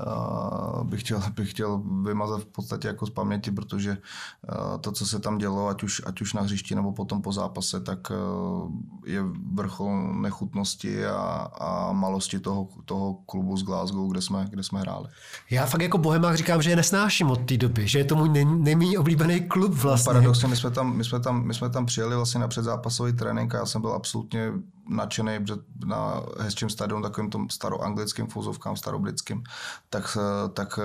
[0.06, 5.06] uh, bych, chtěl, bych chtěl vymazat v podstatě jako z paměti, protože uh, to, co
[5.06, 8.70] se tam dělo, ať už, ať už na hřišti nebo potom po zápase, tak uh,
[9.06, 9.22] je
[9.54, 15.08] vrchol nechutnosti a, a malosti toho, toho klubu z Glasgow, kde jsme, kde jsme hráli.
[15.50, 18.28] Já fakt jako bohemák říkám, že je nesnáším od té doby, že je to můj
[18.28, 20.04] nej, nejméně oblíbený klub vlastně.
[20.04, 23.54] Paradoxně, my jsme tam, my jsme tam, my jsme tam přijeli vlastně na předzápasový trénink
[23.54, 24.52] a já jsem byl absolutně
[24.90, 25.54] nadšený, že
[25.86, 29.42] na hezčím stadionu, takovým tom staroanglickým fuzovkám, starobritským,
[29.90, 30.18] tak,
[30.54, 30.78] tak,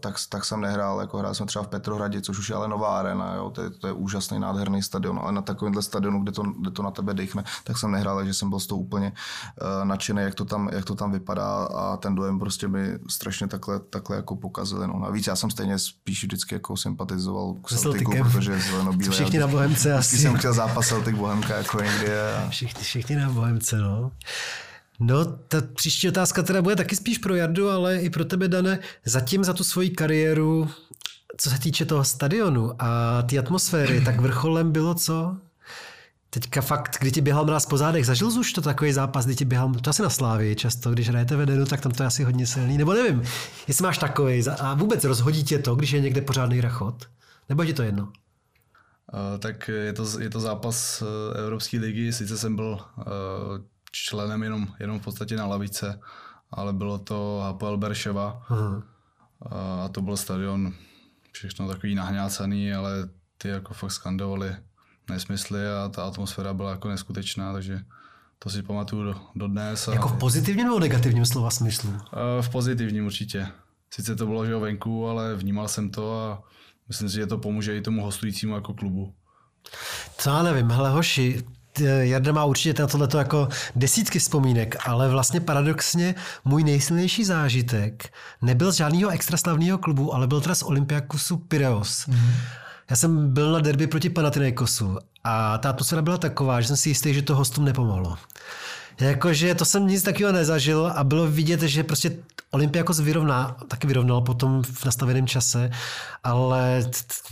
[0.00, 2.98] tak, tak, jsem nehrál, jako hrál jsem třeba v Petrohradě, což už je ale nová
[2.98, 6.42] arena, jo, to, je, to je úžasný, nádherný stadion, ale na takovémhle stadionu, kde to,
[6.42, 9.84] kde to na tebe dechne, tak jsem nehrál, takže jsem byl z toho úplně uh,
[9.84, 13.80] nadšený, jak to, tam, jak to tam vypadá a ten dojem prostě mi strašně takhle,
[13.80, 14.86] takhle jako pokazili.
[14.86, 14.98] No.
[14.98, 19.10] Navíc já jsem stejně spíš vždycky jako sympatizoval k Celticu, protože zelenobílé.
[19.10, 20.18] Všichni na Bohemce asi.
[20.18, 22.20] jsem chtěl zápas Celtic Bohemka jako někdy.
[22.20, 22.48] A...
[22.48, 24.12] Všichni, všichni na Bohemce Bohemce, no.
[25.00, 28.78] No, ta příští otázka teda bude taky spíš pro Jardu, ale i pro tebe, Dane.
[29.04, 30.68] Zatím za tu svoji kariéru,
[31.36, 35.36] co se týče toho stadionu a ty atmosféry, tak vrcholem bylo co?
[36.30, 39.34] Teďka fakt, kdy ti běhal mráz po zádech, zažil jsi už to takový zápas, kdy
[39.34, 42.24] ti běhal, to asi na Slávii často, když hrajete vedenu, tak tam to je asi
[42.24, 43.22] hodně silný, nebo nevím,
[43.68, 47.08] jestli máš takový a vůbec rozhodí tě to, když je někde pořádný rachot,
[47.48, 48.08] nebo je to jedno?
[49.12, 53.04] Uh, tak je to, je to zápas uh, Evropské ligy, sice jsem byl uh,
[53.92, 56.00] členem jenom, jenom v podstatě na lavice,
[56.50, 58.82] ale bylo to Hapoel Berševa uh-huh.
[59.84, 60.72] a to byl stadion
[61.32, 64.56] všechno takový nahňácaný, ale ty jako fakt skandovali
[65.10, 67.80] nesmysly a ta atmosféra byla jako neskutečná, takže
[68.38, 69.88] to si pamatuju do, do dnes.
[69.88, 69.92] A...
[69.92, 71.98] Jako v pozitivním nebo negativním slova smyslu?
[72.40, 73.46] V pozitivním určitě.
[73.94, 76.42] Sice to bylo že venku, ale vnímal jsem to a
[76.92, 79.12] myslím si, že to pomůže i tomu hostujícímu jako klubu.
[80.18, 81.42] Co já nevím, hele hoši,
[82.00, 86.14] Jarda má určitě na tohleto jako desítky vzpomínek, ale vlastně paradoxně
[86.44, 88.12] můj nejsilnější zážitek
[88.42, 92.06] nebyl z žádného extraslavného klubu, ale byl teda z Olympiakusu Pireos.
[92.06, 92.34] Mm-hmm.
[92.90, 96.88] Já jsem byl na derby proti Panathinaikosu a ta atmosféra byla taková, že jsem si
[96.88, 98.18] jistý, že to hostům nepomohlo.
[99.00, 102.12] Jakože to jsem nic takového nezažil a bylo vidět, že prostě
[102.50, 105.70] Olympiakos vyrovná, taky vyrovnal potom v nastaveném čase,
[106.24, 106.90] ale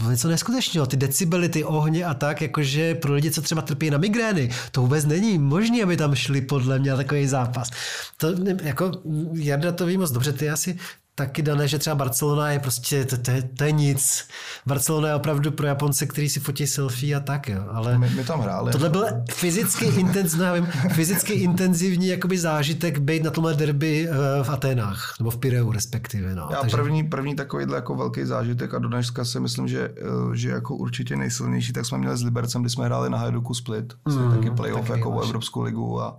[0.09, 0.87] něco neskutečného.
[0.87, 4.81] Ty decibely, ty ohně a tak, jakože pro lidi, co třeba trpí na migrény, to
[4.81, 7.71] vůbec není možné, aby tam šli podle mě takový zápas.
[8.17, 8.27] To,
[8.63, 8.93] jako,
[9.33, 10.79] Jarda to ví moc dobře, ty asi
[11.15, 14.29] taky dané, že třeba Barcelona je prostě, to, to, je, to je nic.
[14.67, 17.65] Barcelona je opravdu pro Japonce, který si fotí selfie a tak, jo.
[17.73, 18.73] Ale my, my tam hráli.
[18.73, 24.51] Tohle byl fyzicky, intenz, nevím, fyzicky intenzivní jakoby zážitek být na tomhle derby eh, v
[24.51, 26.35] Aténách, nebo v Pireu respektive.
[26.35, 26.49] No.
[26.51, 26.77] Já Takže...
[26.77, 30.77] první, první takovýhle jako velký zážitek a do dneška si myslím, že, eh, že jako
[30.77, 34.51] určitě nejsilnější, tak jsme měli s Libercem, kdy jsme hráli na Hajduku Split, mm, taky
[34.51, 36.19] playoff taky jako Evropskou ligu a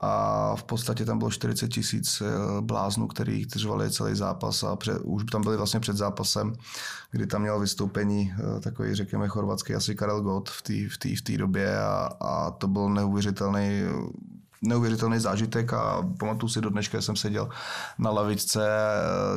[0.00, 4.98] a v podstatě tam bylo 40 tisíc eh, bláznů, který řvali celý zápas a před,
[5.04, 6.52] už tam byli vlastně před zápasem,
[7.10, 10.72] kdy tam měl vystoupení eh, takový, řekněme, chorvatský asi Karel Gott v té
[11.16, 13.82] v v době a, a to byl neuvěřitelný
[14.62, 17.48] neuvěřitelný zážitek a pamatuju si do dneška, jsem seděl
[17.98, 18.68] na lavičce,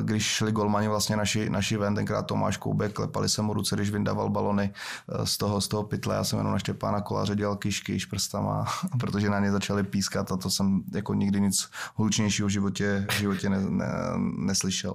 [0.01, 3.89] když šli golmani vlastně naši, naši ven, tenkrát Tomáš Koubek, klepali se mu ruce, když
[3.89, 6.15] vyndával balony eh, z toho, z toho pytle.
[6.15, 8.65] Já jsem jenom na Štěpána Koláře dělal kyšky prstama,
[8.99, 13.13] protože na ně začali pískat a to jsem jako nikdy nic hlučnějšího v životě, v
[13.13, 13.87] životě ne, ne,
[14.37, 14.93] neslyšel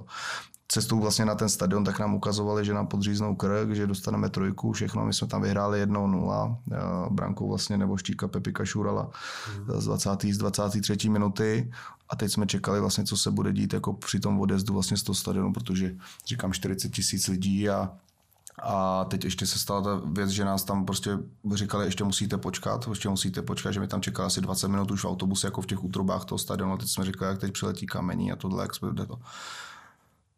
[0.67, 4.71] cestou vlastně na ten stadion, tak nám ukazovali, že nám podříznou krk, že dostaneme trojku,
[4.71, 5.05] všechno.
[5.05, 6.77] My jsme tam vyhráli 1-0, eh,
[7.09, 9.09] brankou vlastně nebo štíka Pepika Šurala
[9.57, 9.81] mm.
[9.81, 10.21] z 20.
[10.33, 11.09] z 23.
[11.09, 11.71] minuty.
[12.09, 15.03] A teď jsme čekali vlastně, co se bude dít jako při tom odjezdu vlastně z
[15.03, 15.95] toho stadionu, protože
[16.27, 17.91] říkám 40 tisíc lidí a
[18.63, 21.17] a teď ještě se stala ta věc, že nás tam prostě
[21.53, 25.03] říkali, ještě musíte počkat, ještě musíte počkat, že mi tam čekali asi 20 minut už
[25.03, 26.73] v autobuse, jako v těch útrobách toho stadionu.
[26.73, 29.19] A teď jsme říkali, jak teď přiletí kamení a tohle, jak jsme to.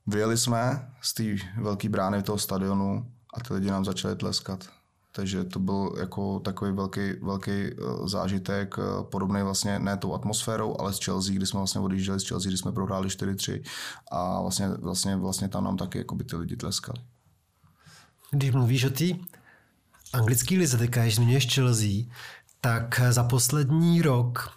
[0.07, 1.23] Vyjeli jsme z té
[1.61, 4.69] velké brány toho stadionu a ty lidi nám začali tleskat.
[5.11, 7.73] Takže to byl jako takový velký, velký eh,
[8.05, 12.27] zážitek, eh, podobný vlastně ne tou atmosférou, ale s Chelsea, kdy jsme vlastně odjížděli z
[12.27, 13.63] Chelsea, kdy jsme prohráli 4-3
[14.11, 16.99] a vlastně, vlastně, vlastně tam nám taky jako by ty lidi tleskali.
[18.31, 19.05] Když mluvíš o té
[20.13, 21.89] anglický lize, teďka když zmiňuješ Chelsea,
[22.61, 24.51] tak za poslední rok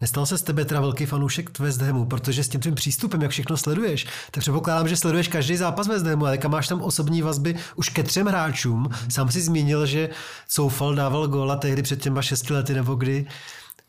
[0.00, 3.30] Nestal se z tebe teda velký fanoušek West Hamu, protože s tím tvým přístupem, jak
[3.30, 7.56] všechno sleduješ, tak předpokládám, že sleduješ každý zápas West Hamu, ale máš tam osobní vazby
[7.76, 8.88] už ke třem hráčům.
[9.08, 10.08] Sám si zmínil, že
[10.48, 13.26] Soufal dával góla tehdy před těma šesti lety nebo kdy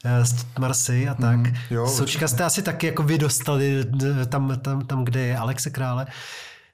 [0.05, 1.37] eh, z Marseille a tak.
[1.37, 3.85] Mm, jo, Součka jste asi taky jako vy dostali
[4.21, 6.07] eh, tam, tam, tam, kde je Alexe Krále.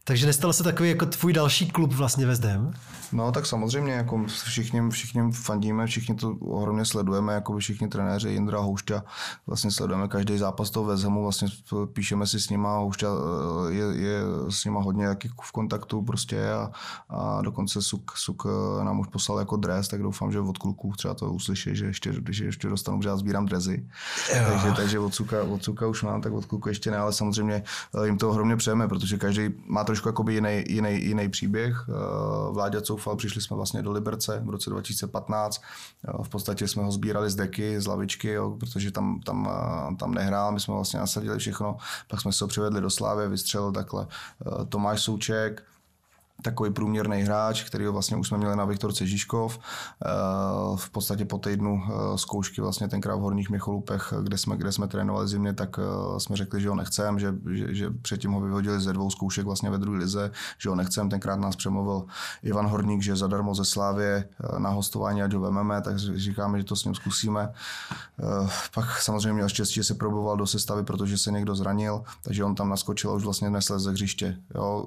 [0.08, 2.74] Takže nestalo se takový jako tvůj další klub vlastně West Ham?
[3.12, 8.60] No tak samozřejmě, jako všichni, všichni fandíme, všichni to ohromně sledujeme, jako všichni trenéři, Jindra
[8.60, 9.04] Houšťa,
[9.48, 11.48] vlastně sledujeme každý zápas toho Vezemu, vlastně
[11.94, 16.52] píšeme si s nima, Houšťa eh, je, je s nima hodně jaký v kontaktu prostě
[16.52, 16.72] a,
[17.10, 20.94] a dokonce Suk, Suk eh, nám už poslal jako dres, tak doufám, že od kluků
[20.98, 23.86] třeba to uslyší, že ještě, že ještě dostanu, že já sbírám drezy.
[24.48, 27.64] Takže, takže od Suka, od Suka už mám, tak od kluku ještě ne, ale samozřejmě
[28.04, 31.86] eh, jim to ohromně přejeme, protože každý má trošku jakoby jiný, jiný, jiný příběh.
[32.52, 35.62] Vláďa, co Soufal, přišli jsme vlastně do Liberce v roce 2015.
[36.24, 39.50] V podstatě jsme ho sbírali z deky, z lavičky, jo, protože tam, tam,
[40.00, 41.78] tam nehrál, my jsme vlastně nasadili všechno,
[42.08, 45.64] pak jsme se ho přivedli do Slávy, vystřelil takhle eh, Tomáš Souček,
[46.42, 49.60] takový průměrný hráč, který vlastně už jsme měli na Viktorce Žižkov.
[49.60, 50.08] Eh,
[50.76, 54.88] v podstatě po týdnu eh, zkoušky vlastně tenkrát v Horních Micholupech, kde jsme, kde jsme
[54.88, 58.80] trénovali zimně, tak eh, jsme řekli, že ho nechcem, že, že, že předtím ho vyhodili
[58.80, 61.10] ze dvou zkoušek vlastně ve druhé lize, že ho nechcem.
[61.10, 62.06] Tenkrát nás přemluvil
[62.44, 66.76] Ivan Horník, že zadarmo ze Slávě na hostování, ať ho vememe, tak říkáme, že to
[66.76, 67.54] s ním zkusíme.
[68.74, 72.56] Pak samozřejmě měl štěstí, že se proboval do sestavy, protože se někdo zranil, takže on
[72.56, 74.38] tam naskočil a už vlastně nesl ze hřiště.
[74.56, 74.86] Jo.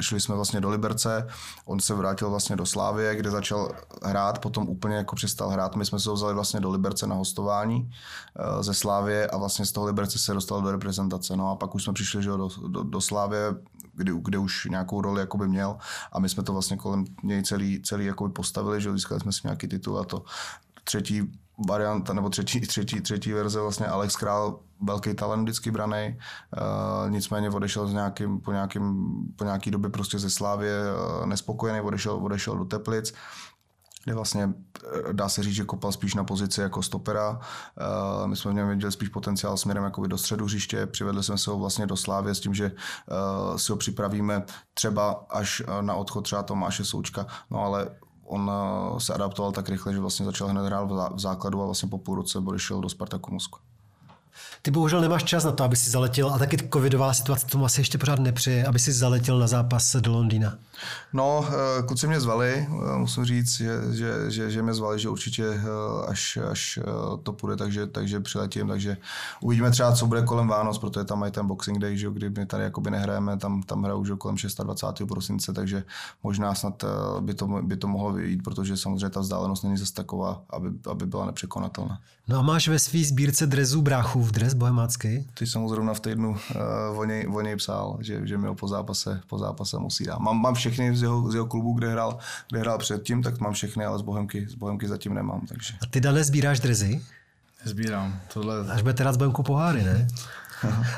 [0.00, 1.26] Šli jsme vlastně do Liberce,
[1.64, 3.72] on se vrátil vlastně do Slávie, kde začal
[4.02, 5.76] hrát, potom úplně jako přestal hrát.
[5.76, 9.66] My jsme se ho vzali vlastně do Liberce na hostování eh, ze Slávie a vlastně
[9.66, 11.36] z toho Liberce se dostal do reprezentace.
[11.36, 13.54] No a pak už jsme přišli že do, do, do Slávie,
[13.94, 15.76] kde, kde už nějakou roli jakoby měl
[16.12, 19.40] a my jsme to vlastně kolem něj celý, celý jakoby postavili, že získali jsme si
[19.44, 20.24] nějaký titul a to
[20.84, 21.32] třetí
[21.68, 26.18] varianta, nebo třetí, třetí, třetí verze, vlastně Alex Král, velký talent vždycky braný,
[26.56, 30.80] uh, nicméně odešel s nějakým, po, nějakým, po nějaký době prostě ze Slávě
[31.20, 33.14] uh, nespokojený, odešel, odešel do Teplic,
[34.04, 34.54] kde vlastně
[35.08, 37.40] eh, dá se říct, že kopal spíš na pozici jako stopera.
[38.26, 41.50] My jsme v něm viděli spíš potenciál směrem jakoby do středu hřiště, přivedli jsme se
[41.50, 42.72] ho vlastně do Slávě s tím, že
[43.56, 44.44] si ho připravíme
[44.74, 47.90] třeba až na odchod třeba Tomáše Součka, no ale
[48.26, 51.88] on eh, se adaptoval tak rychle, že vlastně začal hned hrát v základu a vlastně
[51.88, 53.58] po půl roce odešel do Spartaku Moskva.
[54.62, 57.80] Ty bohužel nemáš čas na to, aby si zaletěl a taky covidová situace tomu asi
[57.80, 60.58] ještě pořád nepřeje, aby si zaletěl na zápas do Londýna.
[61.12, 65.08] No, eh, kluci mě zvali, eh, musím říct, že, že, že, že mě zvali, že
[65.08, 65.60] určitě eh,
[66.06, 66.78] až, až
[67.22, 68.96] to půjde, takže, takže přiletím, takže
[69.40, 72.46] uvidíme třeba, co bude kolem Vánoc, protože tam mají ten Boxing Day, že, kdy my
[72.46, 75.08] tady jakoby nehrajeme, tam, tam hrajou už kolem 26.
[75.08, 75.84] prosince, takže
[76.22, 76.84] možná snad
[77.20, 81.06] by to, by to mohlo vyjít, protože samozřejmě ta vzdálenost není zase taková, aby, aby
[81.06, 81.98] byla nepřekonatelná.
[82.28, 85.26] No a máš ve své sbírce drezů bráchů v dres bohemácký?
[85.34, 88.54] Ty jsem zrovna v týdnu uh, o, něj, o něj psal, že, že mi ho
[88.54, 90.18] po zápase, po zápase musí dát.
[90.18, 92.18] Mám, mám všechny z jeho, z jeho klubu, kde hrál,
[92.50, 95.46] kde hrál předtím, tak mám všechny, ale z Bohemky, z Bohemky zatím nemám.
[95.48, 95.74] Takže.
[95.82, 97.02] A ty dále sbíráš drezy?
[97.64, 98.20] Sbírám.
[98.32, 98.72] Tohle...
[98.72, 100.06] Až bude teda z Bohemku poháry, ne?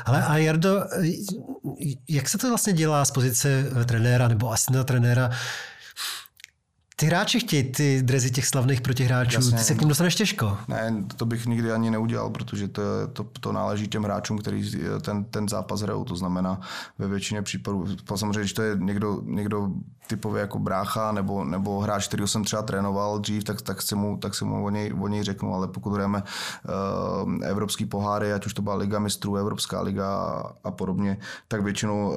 [0.05, 0.83] Ale a Jardo,
[2.07, 5.29] jak se to vlastně dělá z pozice trenéra nebo asistenta trenéra?
[6.99, 10.57] Ty hráči chtějí ty drezy těch slavných protihráčů, Jasně, ty se k ním dostaneš těžko.
[10.67, 12.81] Ne, to bych nikdy ani neudělal, protože to,
[13.13, 14.71] to, to náleží těm hráčům, který
[15.01, 16.03] ten, ten zápas hrajou.
[16.03, 16.61] To znamená
[16.97, 17.85] ve většině případů,
[18.15, 19.69] samozřejmě, když to je někdo, někdo
[20.07, 24.17] typově jako brácha nebo, nebo hráč, který jsem třeba trénoval dřív, tak, tak, se mu,
[24.17, 28.45] tak se mu o něj, o něj řeknu, ale pokud hrajeme uh, evropský poháry, ať
[28.45, 31.17] už to byla Liga mistrů, Evropská liga a, a podobně,
[31.47, 32.15] tak většinou uh,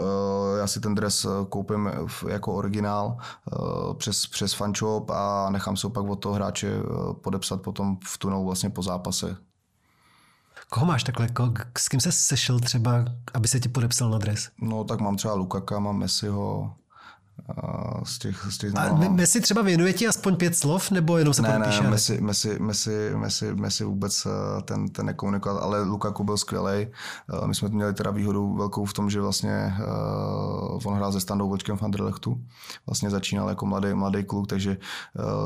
[0.58, 1.90] já si ten dres koupím
[2.28, 3.16] jako originál
[3.60, 6.72] uh, přes, přes fanshop a nechám se opak od toho hráče
[7.22, 9.36] podepsat potom v tunou vlastně po zápase.
[10.68, 11.28] Koho máš takhle?
[11.78, 13.04] S kým se sešel třeba,
[13.34, 14.48] aby se ti podepsal na dres?
[14.60, 16.74] No tak mám třeba Lukaka, mám Messiho,
[18.04, 21.42] z těch, z těch a Messi třeba věnuje ti aspoň pět slov, nebo jenom se
[21.42, 26.36] ne, ne, Messi, Messi, Messi, Messi, Messi vůbec eh, ten, ten nekomunikoval, ale Lukaku byl
[26.36, 26.86] skvělý.
[26.86, 31.20] Eh, my jsme měli teda výhodu velkou v tom, že vlastně uh, on hrál se
[31.20, 32.40] Standou Vočkem v Anderlechtu.
[32.86, 34.76] Vlastně začínal jako mladý, mladý kluk, takže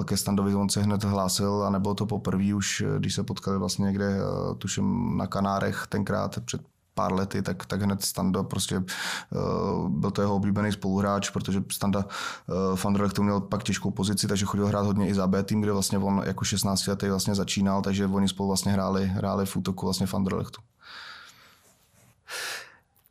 [0.04, 3.84] ke Standovi on se hned hlásil a nebylo to poprvé už, když se potkali vlastně
[3.84, 4.18] někde,
[4.58, 6.60] tuším na Kanárech tenkrát před
[6.94, 11.98] pár lety, tak, tak hned Standa prostě uh, byl to jeho oblíbený spoluhráč, protože Standa
[11.98, 15.60] uh, v Anderlechtu měl pak těžkou pozici, takže chodil hrát hodně i za B tým,
[15.60, 19.56] kde vlastně on jako 16 letý vlastně začínal, takže oni spolu vlastně hráli, hráli v
[19.56, 20.60] útoku vlastně v Anderlechtu.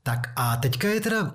[0.04, 1.32] Tak a teďka je teda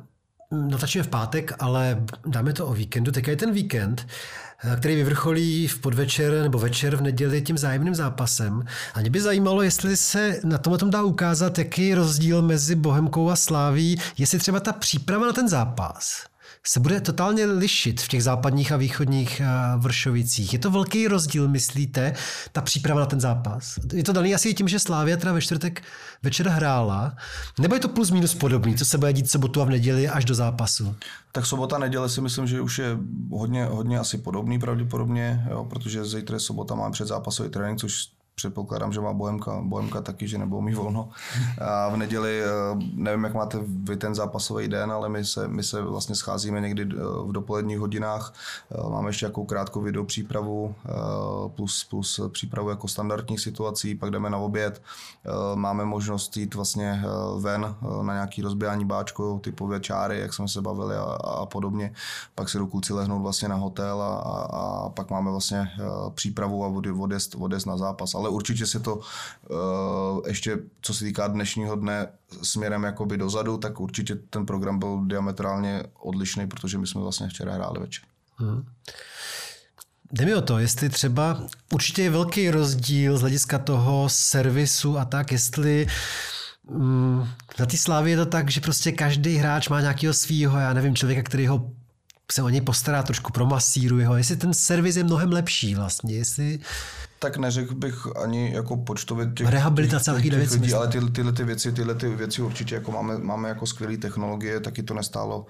[0.51, 3.13] natáčíme v pátek, ale dáme to o víkendu.
[3.13, 7.95] Teď je ten víkend, eh, který vyvrcholí v podvečer nebo večer v neděli tím zájemným
[7.95, 8.65] zápasem.
[8.95, 12.75] A mě by zajímalo, jestli se na tom tom dá ukázat, jaký je rozdíl mezi
[12.75, 16.25] Bohemkou a Sláví, jestli třeba ta příprava na ten zápas
[16.67, 19.47] se bude totálně lišit v těch západních a východních eh,
[19.77, 20.53] vršovicích.
[20.53, 22.15] Je to velký rozdíl, myslíte,
[22.53, 23.79] ta příprava na ten zápas?
[23.93, 25.83] Je to daný asi tím, že Slávia teda ve čtvrtek
[26.23, 27.17] večer hrála,
[27.59, 30.25] nebo je to plus minus podobný, co se bude dít sobotu a v neděli až
[30.25, 30.95] do zápasu?
[31.33, 32.99] Tak sobota, neděle si myslím, že už je
[33.31, 39.01] hodně, hodně asi podobný pravděpodobně, jo, protože zítra sobota, máme předzápasový trénink, což předpokládám, že
[39.01, 41.09] má Bohemka, Bohemka taky, že nebudou mít volno.
[41.61, 42.47] A v neděli, eh,
[42.95, 46.83] nevím, jak máte vy ten zápasový den, ale my se, my se vlastně scházíme někdy
[46.83, 46.95] eh,
[47.27, 48.35] v dopoledních hodinách.
[48.71, 50.75] Eh, máme ještě nějakou krátkou video přípravu
[51.57, 54.83] plus, plus přípravu jako standardních situací, pak jdeme na oběd.
[55.55, 57.03] Máme možnost jít vlastně
[57.41, 61.93] ven na nějaký rozbijání báčku, typové čáry, jak jsme se bavili a, a podobně.
[62.35, 65.71] Pak se do kluci lehnout vlastně na hotel a, a, a pak máme vlastně
[66.15, 66.69] přípravu a
[66.99, 68.15] odjezd, odjezd na zápas.
[68.15, 72.09] Ale ale určitě si to uh, ještě, co se týká dnešního dne
[72.43, 77.55] směrem jakoby dozadu, tak určitě ten program byl diametrálně odlišný, protože my jsme vlastně včera
[77.55, 78.05] hráli večer.
[78.37, 78.65] Hmm.
[80.13, 85.05] Jde mi o to, jestli třeba určitě je velký rozdíl z hlediska toho servisu a
[85.05, 85.87] tak, jestli
[86.71, 87.25] mm,
[87.59, 90.97] na té slávě je to tak, že prostě každý hráč má nějakého svého, já nevím,
[90.97, 91.71] člověka, který ho
[92.33, 96.59] se o něj postará, trošku promasíruje ho, jestli ten servis je mnohem lepší vlastně, jestli
[97.19, 101.33] tak neřekl bych ani jako počtově těch, Rehabilitace těch, těch, těch lidí, ale ty, tyhle
[101.33, 105.47] ty věci, tyhle ty věci určitě jako máme, máme jako skvělé technologie, taky to nestálo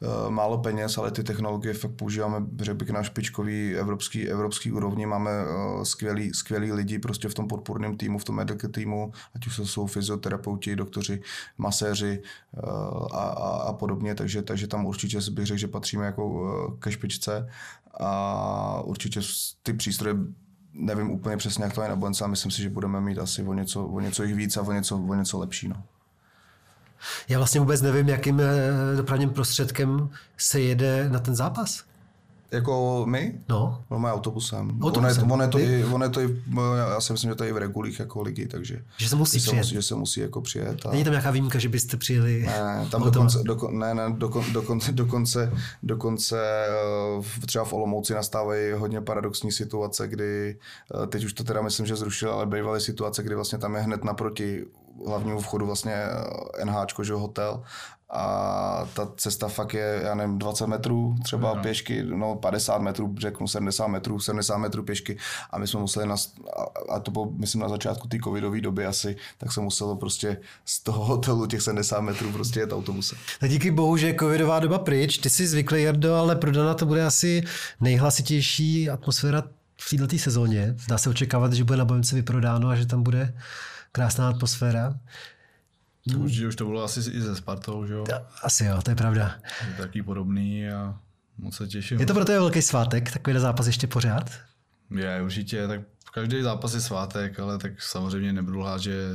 [0.00, 5.06] uh, málo peněz, ale ty technologie fakt používáme, řekl bych, na špičkový evropský, evropský úrovni,
[5.06, 9.46] máme uh, skvělý, skvělý lidi prostě v tom podpůrném týmu, v tom medical týmu, ať
[9.46, 11.22] už to jsou fyzioterapeuti, doktoři,
[11.58, 12.70] maséři uh,
[13.12, 16.92] a, a, a, podobně, takže, takže tam určitě bych řekl, že patříme jako uh, ke
[16.92, 17.48] špičce.
[18.00, 19.20] A určitě
[19.62, 20.14] ty přístroje
[20.74, 23.42] nevím úplně přesně, jak to je na Bojence, ale myslím si, že budeme mít asi
[23.42, 25.68] o něco, o něco jich víc a o něco, o něco lepší.
[25.68, 25.82] No.
[27.28, 31.84] Já vlastně vůbec nevím, jakým eh, dopravním prostředkem se jede na ten zápas.
[32.52, 33.40] Jako my?
[33.48, 33.84] No.
[33.90, 34.78] No, máme autobusem.
[34.82, 35.30] autobusem.
[35.30, 36.42] On, je, on, je to i, on je to i,
[36.76, 38.82] já si myslím, že to je i v regulích jako ligy, takže...
[38.96, 39.64] Že se musí že přijet.
[39.64, 40.86] Se musí, že se musí jako přijet.
[40.86, 40.90] A...
[40.90, 44.92] Není tam nějaká výjimka, že byste přijeli Ne, tam dokonce, doko, ne, ne, dokon, dokonce,
[44.92, 50.58] dokonce, dokonce eh, třeba v Olomouci nastávají hodně paradoxní situace, kdy
[51.02, 53.80] eh, teď už to teda myslím, že zrušil, ale bývaly situace, kdy vlastně tam je
[53.80, 54.64] hned naproti
[55.06, 56.06] hlavnímu vchodu vlastně
[56.64, 57.62] NH, že hotel
[58.12, 61.62] a ta cesta fakt je, já nevím, 20 metrů třeba no.
[61.62, 65.16] pěšky, no 50 metrů, řeknu 70 metrů, 70 metrů pěšky
[65.50, 66.16] a my jsme museli, na,
[66.88, 70.82] a to bylo, myslím, na začátku té covidové doby asi, tak se muselo prostě z
[70.82, 73.18] toho hotelu těch 70 metrů prostě jet autobusem.
[73.40, 76.74] Tak díky bohu, že je covidová doba pryč, ty jsi zvyklý, Jardo, ale pro Dana
[76.74, 77.42] to bude asi
[77.80, 79.42] nejhlasitější atmosféra
[79.80, 80.76] v této sezóně.
[80.88, 83.34] Dá se očekávat, že bude na Bojemce vyprodáno a že tam bude
[83.92, 84.98] krásná atmosféra.
[86.10, 86.22] Hmm.
[86.22, 88.04] Určitě už to bylo asi i ze Spartou, že jo?
[88.42, 89.40] Asi jo, to je pravda.
[89.68, 90.98] Je taky podobný a
[91.38, 92.00] moc se těším.
[92.00, 94.30] Je to pro tebe velký svátek, takový zápas ještě pořád?
[94.90, 95.80] Je, určitě, tak
[96.14, 99.08] každý zápas je svátek, ale tak samozřejmě nebudu lhát, že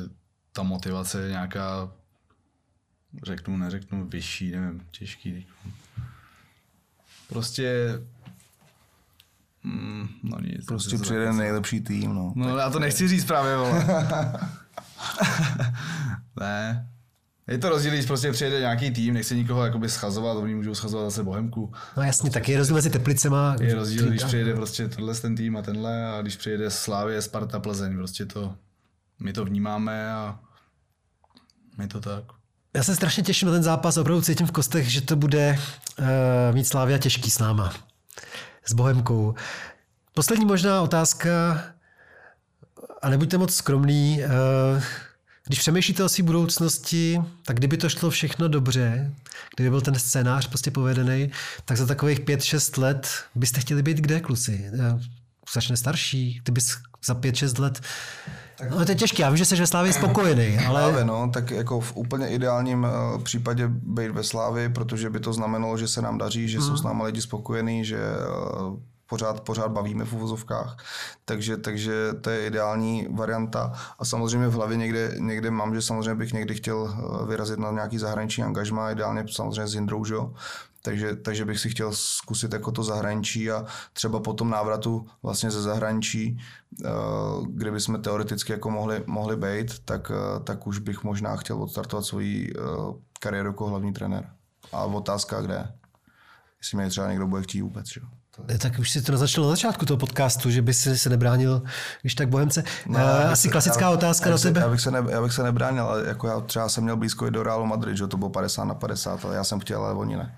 [0.51, 1.91] ta motivace je nějaká,
[3.23, 5.47] řeknu, neřeknu, vyšší, nevím, těžký.
[7.29, 7.99] Prostě
[9.65, 10.65] Mm, no nic.
[10.65, 12.33] Prostě přijede nejlepší tým, no.
[12.35, 13.85] No já to nechci říct právě, vole.
[16.39, 16.89] ne.
[17.47, 21.05] Je to rozdíl, když prostě přijede nějaký tým, nechce nikoho jakoby schazovat, oni můžou schazovat
[21.05, 21.73] zase Bohemku.
[21.97, 23.55] No jasně, tak je rozdíl mezi Teplicema.
[23.61, 27.59] Je rozdíl, když přijede prostě tenhle ten tým a tenhle a když přijede Slávě, Sparta,
[27.59, 28.55] Plzeň, prostě to,
[29.19, 30.39] my to vnímáme a
[31.77, 32.23] my to tak.
[32.73, 35.59] Já se strašně těším na ten zápas, opravdu cítím v kostech, že to bude
[35.99, 36.05] uh,
[36.55, 37.73] mít Slávia těžký s náma.
[38.65, 39.35] S Bohemkou.
[40.13, 41.63] Poslední možná otázka,
[43.01, 44.21] a nebuďte moc skromný,
[44.75, 44.83] uh,
[45.47, 49.11] když přemýšlíte o své budoucnosti, tak kdyby to šlo všechno dobře,
[49.55, 51.31] kdyby byl ten scénář prostě povedený,
[51.65, 54.71] tak za takových 5-6 let byste chtěli být kde, kluci?
[55.53, 56.61] Začne starší, kdyby
[57.05, 57.81] za 5-6 let
[58.57, 60.81] tak, no, to je těžké, já vím, že jsi ve Slávě spokojený, ale...
[60.81, 65.33] Slávě, no, tak jako v úplně ideálním uh, případě být ve Slávě, protože by to
[65.33, 66.63] znamenalo, že se nám daří, že mm.
[66.63, 68.79] jsou s námi lidi spokojení, že uh,
[69.09, 70.77] pořád, pořád bavíme v uvozovkách,
[71.25, 76.15] takže, takže to je ideální varianta a samozřejmě v hlavě někde, někde mám, že samozřejmě
[76.15, 80.15] bych někdy chtěl eh, vyrazit na nějaký zahraniční angažma, ideálně samozřejmě s Jindrou, že?
[80.81, 85.51] Takže, takže bych si chtěl zkusit jako to zahraničí a třeba po tom návratu vlastně
[85.51, 86.37] ze zahraničí,
[86.85, 86.89] eh,
[87.49, 92.05] kde bychom teoreticky jako mohli, mohli být, tak, eh, tak už bych možná chtěl odstartovat
[92.05, 92.53] svoji
[93.19, 94.29] kariéru jako hlavní trenér.
[94.71, 95.73] A otázka kde?
[96.59, 97.87] Jestli mě třeba někdo bude chtít vůbec.
[97.87, 98.01] Že?
[98.57, 101.61] Tak už si to naznačil na začátku toho podcastu, že by si se nebránil,
[102.01, 102.63] když tak Bohemce.
[102.87, 102.99] No,
[103.31, 104.61] Asi se, klasická já, otázka na tebe.
[104.61, 107.27] Já bych, se ne, já bych se nebránil, ale jako já třeba jsem měl blízko
[107.27, 109.93] i do Realu Madrid, že to bylo 50 na 50, ale já jsem chtěl, ale
[109.93, 110.35] oni ne.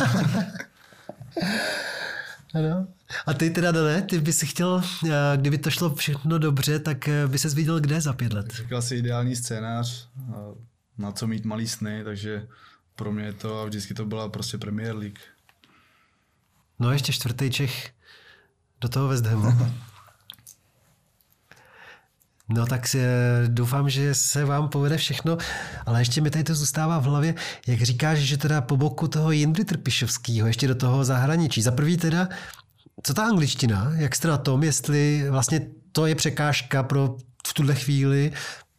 [2.54, 2.86] ano.
[3.26, 7.08] A ty teda, ne, ty by si chtěl, eh, kdyby to šlo všechno dobře, tak
[7.08, 8.52] eh, by ses viděl kde za pět let?
[8.52, 10.08] Říkal si ideální scénář,
[10.98, 12.46] na co mít malý sny, takže
[12.96, 15.18] pro mě to a vždycky to byla prostě Premier League.
[16.78, 17.90] No ještě čtvrtý Čech
[18.80, 19.52] do toho West Hamu.
[22.48, 22.98] No tak si,
[23.46, 25.38] doufám, že se vám povede všechno,
[25.86, 27.34] ale ještě mi tady to zůstává v hlavě,
[27.66, 31.62] jak říkáš, že teda po boku toho Jindry Trpišovského, ještě do toho zahraničí.
[31.62, 32.28] Za prvý teda,
[33.02, 37.16] co ta angličtina, jak jste na tom, jestli vlastně to je překážka pro
[37.46, 38.32] v tuhle chvíli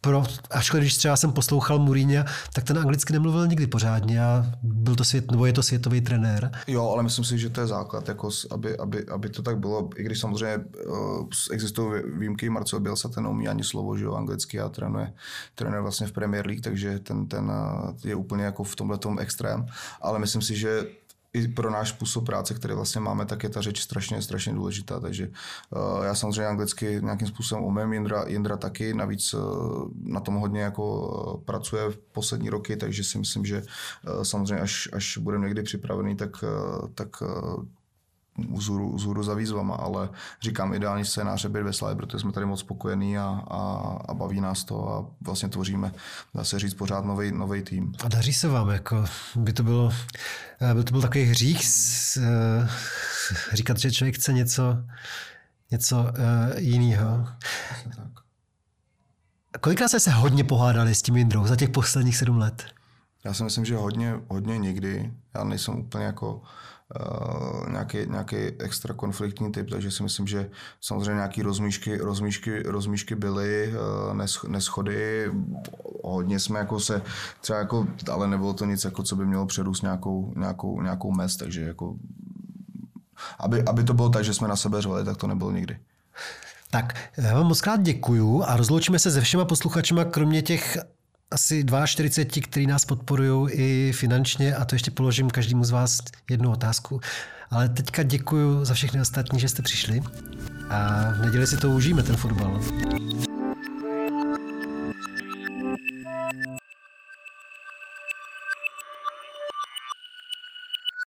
[0.08, 4.94] pro, až když třeba jsem poslouchal Mourinho, tak ten anglicky nemluvil nikdy pořádně a byl
[4.94, 6.50] to svět, nebo je to světový trenér.
[6.66, 9.90] Jo, ale myslím si, že to je základ, jako aby, aby, aby to tak bylo,
[9.96, 14.60] i když samozřejmě uh, existují výjimky, Marcel Bielsa ten neumí ani slovo, že jo, anglicky
[14.60, 15.12] a trénuje,
[15.54, 19.18] trénuje vlastně v Premier League, takže ten, ten uh, je úplně jako v tomhle tom
[19.18, 19.66] extrém,
[20.02, 20.86] ale myslím si, že
[21.32, 25.00] i pro náš způsob práce, který vlastně máme, tak je ta řeč strašně, strašně důležitá.
[25.00, 25.28] Takže
[25.70, 29.40] uh, já samozřejmě anglicky nějakým způsobem umím, Jindra, Jindra taky, navíc uh,
[30.02, 33.62] na tom hodně jako uh, pracuje v poslední roky, takže si myslím, že
[34.22, 36.44] samozřejmě až, až budeme někdy připravený, tak,
[36.94, 37.22] tak
[38.54, 40.08] vzhůru, vzhůru za výzvama, ale
[40.42, 43.58] říkám ideální scénář je Slavě, protože jsme tady moc spokojení a, a,
[44.08, 45.92] a, baví nás to a vlastně tvoříme,
[46.34, 47.92] dá se říct, pořád nový tým.
[48.04, 49.04] A daří se vám, jako
[49.36, 49.92] by to bylo,
[50.74, 51.60] by to byl takový hřích
[52.18, 52.68] eh,
[53.52, 54.76] říkat, že člověk chce něco,
[55.70, 57.26] něco uh, jiného.
[59.60, 62.64] Kolikrát jste se hodně pohádali s tím Jindrou za těch posledních sedm let?
[63.24, 65.12] Já si myslím, že hodně, hodně nikdy.
[65.34, 66.42] Já nejsem úplně jako
[67.00, 73.14] uh, nějaký, nějaký extra konfliktní typ, takže si myslím, že samozřejmě nějaké rozmíšky, rozmíšky, rozmíšky
[73.14, 73.74] byly,
[74.08, 75.30] uh, neschody,
[76.04, 77.02] hodně jsme jako se
[77.40, 81.36] třeba jako, ale nebylo to nic, jako co by mělo přerůst nějakou, nějakou, nějakou mez,
[81.36, 81.96] takže jako
[83.38, 85.78] aby, aby to bylo tak, že jsme na sebe řvali, tak to nebylo nikdy.
[86.70, 90.78] Tak, já vám moc krát děkuju a rozloučíme se se všema posluchačima, kromě těch
[91.30, 95.98] asi 42, který nás podporují i finančně a to ještě položím každému z vás
[96.30, 97.00] jednu otázku.
[97.50, 100.02] Ale teďka děkuji za všechny ostatní, že jste přišli
[100.70, 102.60] a v neděli si to užijeme, ten fotbal.